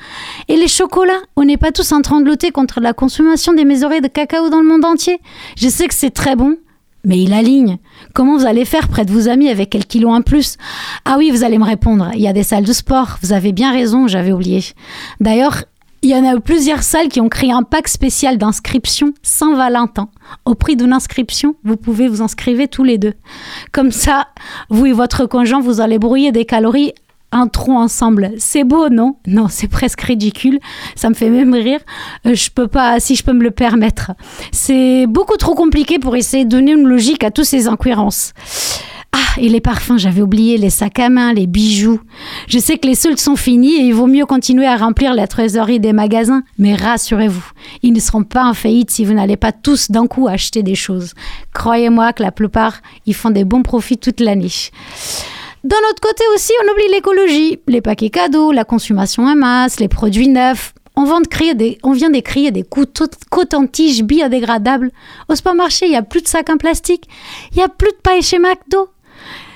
[0.47, 3.65] Et les chocolats, on n'est pas tous en train de lutter contre la consommation des
[3.65, 5.19] mésorées de cacao dans le monde entier?
[5.57, 6.57] Je sais que c'est très bon,
[7.03, 7.77] mais il aligne.
[8.13, 10.57] Comment vous allez faire près de vos amis avec quelques kilos en plus?
[11.05, 13.17] Ah oui, vous allez me répondre, il y a des salles de sport.
[13.21, 14.63] Vous avez bien raison, j'avais oublié.
[15.19, 15.63] D'ailleurs,
[16.01, 20.09] il y en a plusieurs salles qui ont créé un pack spécial d'inscription Saint-Valentin.
[20.45, 23.13] Au prix d'une inscription, vous pouvez vous inscrire tous les deux.
[23.73, 24.27] Comme ça,
[24.69, 26.93] vous et votre conjoint, vous allez brouiller des calories
[27.31, 28.31] un tronc ensemble.
[28.37, 29.17] C'est beau, non?
[29.27, 30.59] Non, c'est presque ridicule.
[30.95, 31.79] Ça me fait même rire.
[32.25, 34.11] Euh, je peux pas, si je peux me le permettre.
[34.51, 38.33] C'est beaucoup trop compliqué pour essayer de donner une logique à toutes ces incohérences.
[39.11, 41.99] Ah, et les parfums, j'avais oublié les sacs à main, les bijoux.
[42.47, 45.25] Je sais que les soldes sont finis et il vaut mieux continuer à remplir la
[45.25, 47.51] trésorerie des magasins, mais rassurez-vous,
[47.81, 50.75] ils ne seront pas en faillite si vous n'allez pas tous d'un coup acheter des
[50.75, 51.15] choses.
[51.53, 54.51] Croyez-moi que la plupart, ils font des bons profits toute l'année.
[55.63, 59.89] D'un autre côté aussi, on oublie l'écologie, les paquets cadeaux, la consommation en masse, les
[59.89, 60.73] produits neufs.
[60.95, 64.91] On vient de créer des, on vient d'écrire des cotons-tiges biodégradables.
[65.27, 67.09] Au supermarché, il n'y a plus de sacs en plastique.
[67.51, 68.89] Il n'y a plus de paille chez McDo.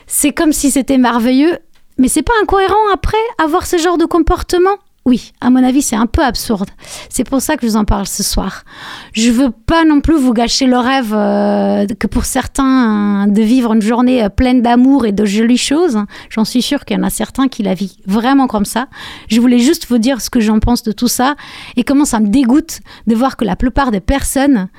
[0.05, 1.57] C'est comme si c'était merveilleux,
[1.97, 5.97] mais c'est pas incohérent après avoir ce genre de comportement Oui, à mon avis, c'est
[5.97, 6.69] un peu absurde.
[7.09, 8.63] C'est pour ça que je vous en parle ce soir.
[9.11, 13.41] Je veux pas non plus vous gâcher le rêve euh, que pour certains euh, de
[13.41, 15.99] vivre une journée euh, pleine d'amour et de jolies choses.
[16.29, 18.87] J'en suis sûre qu'il y en a certains qui la vivent vraiment comme ça.
[19.29, 21.35] Je voulais juste vous dire ce que j'en pense de tout ça
[21.75, 24.69] et comment ça me dégoûte de voir que la plupart des personnes,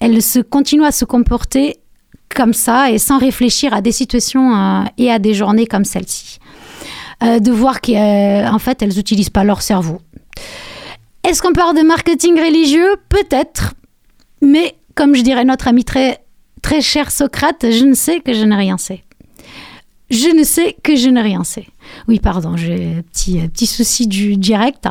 [0.00, 1.76] elles se continuent à se comporter
[2.34, 6.38] comme ça et sans réfléchir à des situations euh, et à des journées comme celle-ci.
[7.24, 10.00] Euh, de voir qu'en fait, elles n'utilisent pas leur cerveau.
[11.22, 12.96] Est-ce qu'on parle de marketing religieux?
[13.08, 13.74] Peut-être.
[14.42, 16.22] Mais comme je dirais notre ami très,
[16.60, 19.04] très cher Socrate, je ne sais que je n'ai rien sais.
[20.10, 21.66] Je ne sais que je n'ai rien sais.
[22.08, 24.86] Oui, pardon, j'ai un petit, euh, petit souci du direct.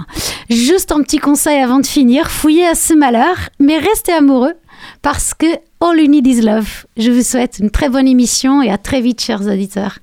[0.50, 2.32] Juste un petit conseil avant de finir.
[2.32, 4.54] Fouillez à ce malheur, mais restez amoureux
[5.02, 5.46] parce que
[5.80, 6.86] all you need is love.
[6.98, 10.00] Je vous souhaite une très bonne émission et à très vite, chers auditeurs.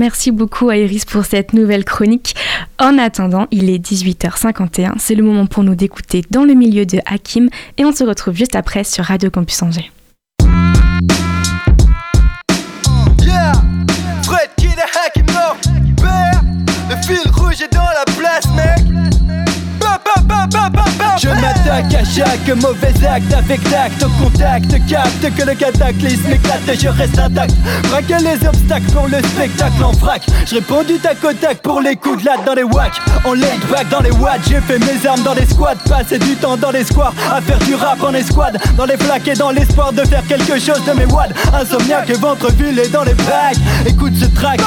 [0.00, 2.34] Merci beaucoup à Iris pour cette nouvelle chronique.
[2.78, 4.94] En attendant, il est 18h51.
[4.98, 8.34] C'est le moment pour nous d'écouter dans le milieu de Hakim et on se retrouve
[8.34, 9.90] juste après sur Radio Campus Angers.
[21.22, 26.66] Je m'attaque à chaque mauvais acte avec tact Au contact, capte que le cataclysme éclate
[26.66, 27.54] et je reste intact.
[27.90, 30.22] Braquer les obstacles pour le spectacle en vrac.
[30.46, 33.34] Je réponds du tac au tac pour les coups de latte dans les wacks En
[33.34, 36.56] laid back dans les watts J'ai fait mes armes dans les squads Passer du temps
[36.56, 38.58] dans les squares À faire du rap en escouade.
[38.78, 41.34] Dans les flaques et dans l'espoir de faire quelque chose de mes wads.
[41.52, 43.56] Insomniaque et ventre et dans les bacs.
[43.86, 44.60] Écoute ce track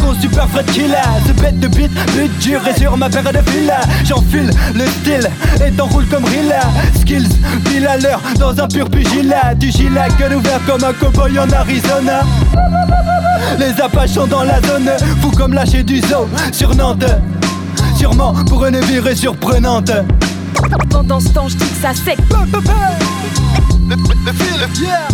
[0.00, 3.50] Con super Fred Killa Ce bête de beat But dur et sur ma paire de
[3.50, 3.72] fil
[4.04, 4.50] J'enfile
[4.80, 5.30] le style
[5.64, 6.60] et t'enroule comme Rilla.
[7.00, 7.28] Skills
[7.64, 9.54] pile à l'heure dans un pur pugilat.
[9.54, 12.22] Du gilet gueule ouvert comme un cowboy en Arizona.
[13.58, 16.28] Les Apaches sont dans la zone Fou comme lâcher du zoo.
[16.52, 17.04] Sur Nantes
[17.96, 19.92] Sûrement pour une virée surprenante.
[20.90, 22.18] Pendant ce temps, je dis que ça sec.
[23.88, 25.08] Le, le fil, yeah.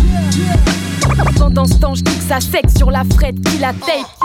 [1.37, 4.16] Pendant ce temps, je dis que ça sec sur la frette qui la tape.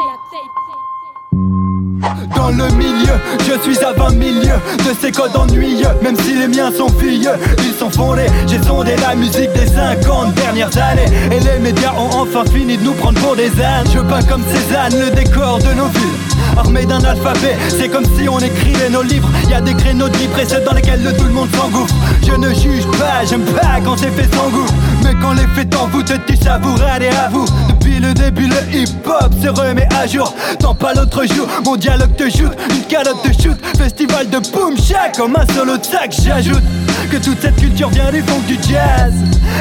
[2.34, 6.48] Dans le milieu, je suis à 20 milieux de ces codes ennuyeux Même si les
[6.48, 11.40] miens sont vieux, ils sont fondés J'ai sondé la musique des 50 dernières années Et
[11.40, 14.98] les médias ont enfin fini de nous prendre pour des ânes Je peins comme Cézanne
[14.98, 17.56] le décor de nos villes armé d'un alphabet.
[17.68, 19.28] C'est comme si on écrivait nos livres.
[19.48, 20.28] Y a des créneaux de vie
[20.64, 21.94] dans lesquels le tout le monde s'engouffre.
[22.26, 24.66] Je ne juge pas, j'aime pas quand c'est fait sans goût.
[25.02, 27.46] Mais quand les faits t'envoûtent, tu savoures, allez à vous.
[27.68, 30.34] Depuis le début, le hip-hop se remet à jour.
[30.58, 33.58] Tant pas l'autre jour, mon dialogue te shoot, une calotte de shoot.
[33.76, 36.62] Festival de boom shack, comme un solo de sac, j'ajoute
[37.10, 39.14] que toute cette culture vient du fond du jazz.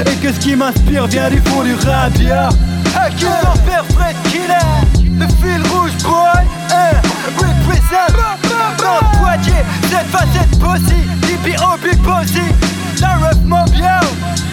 [0.06, 1.76] Et que ce qui m'inspire vient du fond du
[2.24, 2.50] yeah.
[2.96, 4.70] Accuse envers Fred Killer,
[5.18, 6.96] le fil rouge boy, hein,
[7.38, 8.12] represent.
[8.80, 11.02] Dans cette facette bossy,
[11.58, 12.48] au big bossy,
[13.00, 13.84] la ref mob, yo.
[13.86, 14.51] Le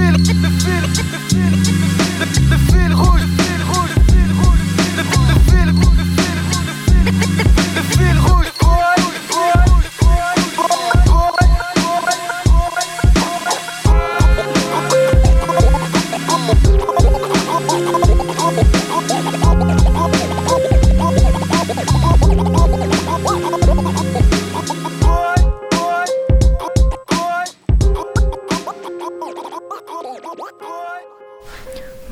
[0.00, 0.82] fil, le fil,
[1.12, 3.20] le fil, le fil, rouge,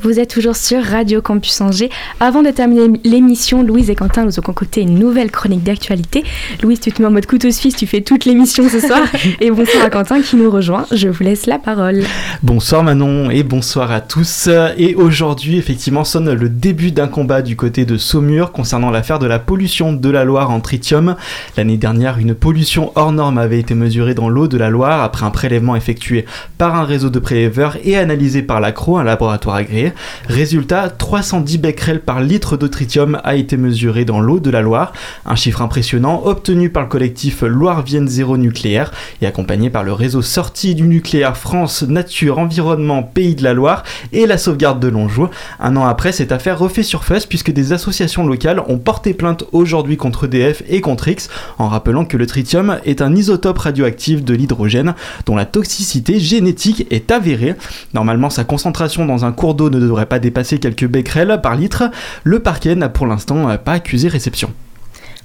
[0.09, 1.91] Vous êtes toujours sur Radio Campus Angers.
[2.19, 6.25] Avant de terminer l'émission, Louise et Quentin nous ont concocté une nouvelle chronique d'actualité.
[6.63, 9.03] Louise, tu te mets en mode couteau suisse, tu fais toute l'émission ce soir.
[9.43, 10.87] et bonsoir à Quentin qui nous rejoint.
[10.93, 12.05] Je vous laisse la parole.
[12.43, 14.49] Bonsoir Manon et bonsoir à tous.
[14.79, 19.27] Et aujourd'hui, effectivement, sonne le début d'un combat du côté de Saumur concernant l'affaire de
[19.27, 21.17] la pollution de la Loire en tritium.
[21.59, 25.27] L'année dernière, une pollution hors norme avait été mesurée dans l'eau de la Loire après
[25.27, 26.25] un prélèvement effectué
[26.57, 29.93] par un réseau de prélèveurs et analysé par l'ACRO, un laboratoire agréé.
[30.29, 34.93] Résultat, 310 becquerels par litre de tritium a été mesuré dans l'eau de la Loire,
[35.27, 38.93] un chiffre impressionnant obtenu par le collectif Loire-Vienne Zéro Nucléaire
[39.23, 43.85] et accompagné par le réseau sorti du nucléaire France Nature Environnement Pays de la Loire
[44.13, 45.31] et la sauvegarde de Longjour.
[45.61, 49.97] Un an après, cette affaire refait surface puisque des associations locales ont porté plainte aujourd'hui
[49.97, 51.29] contre EDF et contre X
[51.59, 54.95] en rappelant que le tritium est un isotope radioactif de l'hydrogène
[55.27, 57.55] dont la toxicité génétique est avérée.
[57.95, 61.91] Normalement, sa concentration dans un cours d'eau ne devrait pas dépasser quelques becquerels par litre.
[62.25, 64.53] Le parquet n'a pour l'instant pas accusé réception.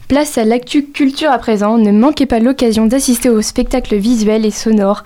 [0.08, 1.78] Place à l'actu culture à présent.
[1.78, 5.04] Ne manquez pas l'occasion d'assister au spectacle visuel et sonore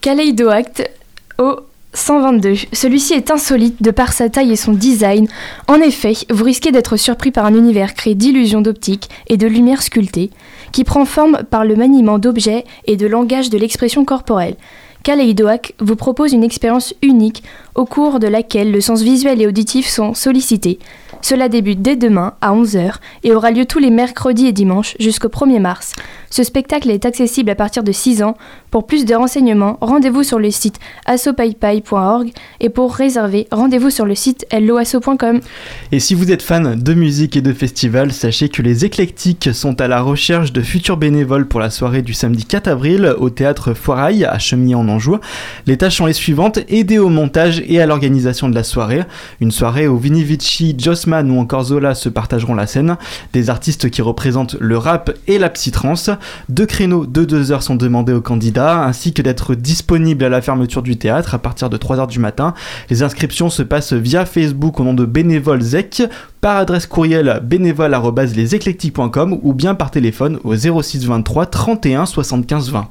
[0.00, 0.90] Kaleidoact
[1.38, 1.60] au
[1.94, 2.54] 122.
[2.72, 5.28] Celui-ci est insolite de par sa taille et son design.
[5.68, 9.82] En effet, vous risquez d'être surpris par un univers créé d'illusions d'optique et de lumière
[9.82, 10.30] sculptée,
[10.72, 14.56] qui prend forme par le maniement d'objets et de langage de l'expression corporelle.
[15.02, 17.42] Kaleidoac vous propose une expérience unique
[17.74, 20.78] au cours de laquelle le sens visuel et auditif sont sollicités.
[21.22, 22.94] Cela débute dès demain à 11h
[23.24, 25.94] et aura lieu tous les mercredis et dimanches jusqu'au 1er mars.
[26.32, 28.38] Ce spectacle est accessible à partir de 6 ans.
[28.70, 34.14] Pour plus de renseignements, rendez-vous sur le site assopaipai.org et pour réserver, rendez-vous sur le
[34.14, 35.40] site helloasso.com.
[35.92, 39.78] Et si vous êtes fan de musique et de festivals, sachez que les éclectiques sont
[39.82, 43.74] à la recherche de futurs bénévoles pour la soirée du samedi 4 avril au théâtre
[43.74, 45.18] Foirail à Chemillé en Anjou.
[45.66, 49.02] Les tâches sont les suivantes aider au montage et à l'organisation de la soirée.
[49.42, 52.96] Une soirée où Vini Vici, Jossman ou encore Zola se partageront la scène.
[53.34, 56.08] Des artistes qui représentent le rap et la psytrance.
[56.48, 60.42] Deux créneaux de 2 heures sont demandés aux candidats ainsi que d'être disponibles à la
[60.42, 62.54] fermeture du théâtre à partir de 3h du matin.
[62.90, 66.04] Les inscriptions se passent via Facebook au nom de Bénévole ZEC,
[66.40, 72.88] par adresse courriel bénévole.leséclectiques.com ou bien par téléphone au 06 23 31 75 20.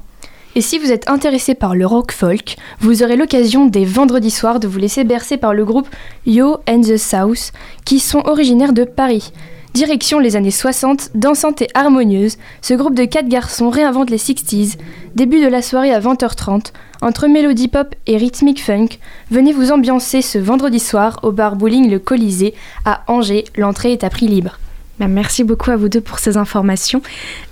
[0.54, 4.60] Et si vous êtes intéressé par le rock folk, vous aurez l'occasion des vendredis soirs
[4.60, 5.88] de vous laisser bercer par le groupe
[6.26, 7.52] Yo and the South,
[7.86, 9.32] qui sont originaires de Paris.
[9.74, 14.76] Direction les années 60, dansante et harmonieuse, ce groupe de quatre garçons réinvente les 60s.
[15.14, 18.98] Début de la soirée à 20h30, entre mélodie pop et rythmique funk,
[19.30, 22.52] venez vous ambiancer ce vendredi soir au bar bowling Le Colisée
[22.84, 23.44] à Angers.
[23.56, 24.58] L'entrée est à prix libre.
[24.98, 27.02] Bah, merci beaucoup à vous deux pour ces informations.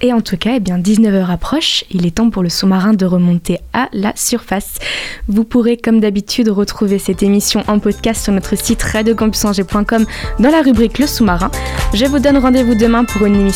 [0.03, 1.85] Et en tout cas, eh bien, 19h approche.
[1.91, 4.79] Il est temps pour le sous-marin de remonter à la surface.
[5.27, 10.05] Vous pourrez, comme d'habitude, retrouver cette émission en podcast sur notre site radiocampusangers.com
[10.39, 11.51] dans la rubrique Le sous-marin.
[11.95, 13.51] Je vous donne rendez-vous demain pour une,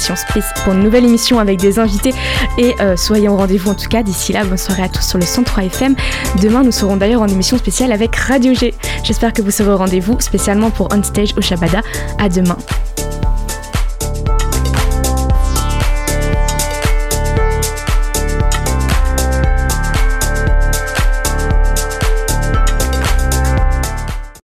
[0.74, 2.14] nouvelle émission avec des invités.
[2.58, 4.02] Et euh, soyez au rendez-vous en tout cas.
[4.02, 5.94] D'ici là, bonne soirée à tous sur le 103 FM.
[6.42, 8.74] Demain, nous serons d'ailleurs en émission spéciale avec Radio G.
[9.04, 11.82] J'espère que vous serez au rendez-vous, spécialement pour On Stage au Shabada.
[12.18, 12.56] À demain.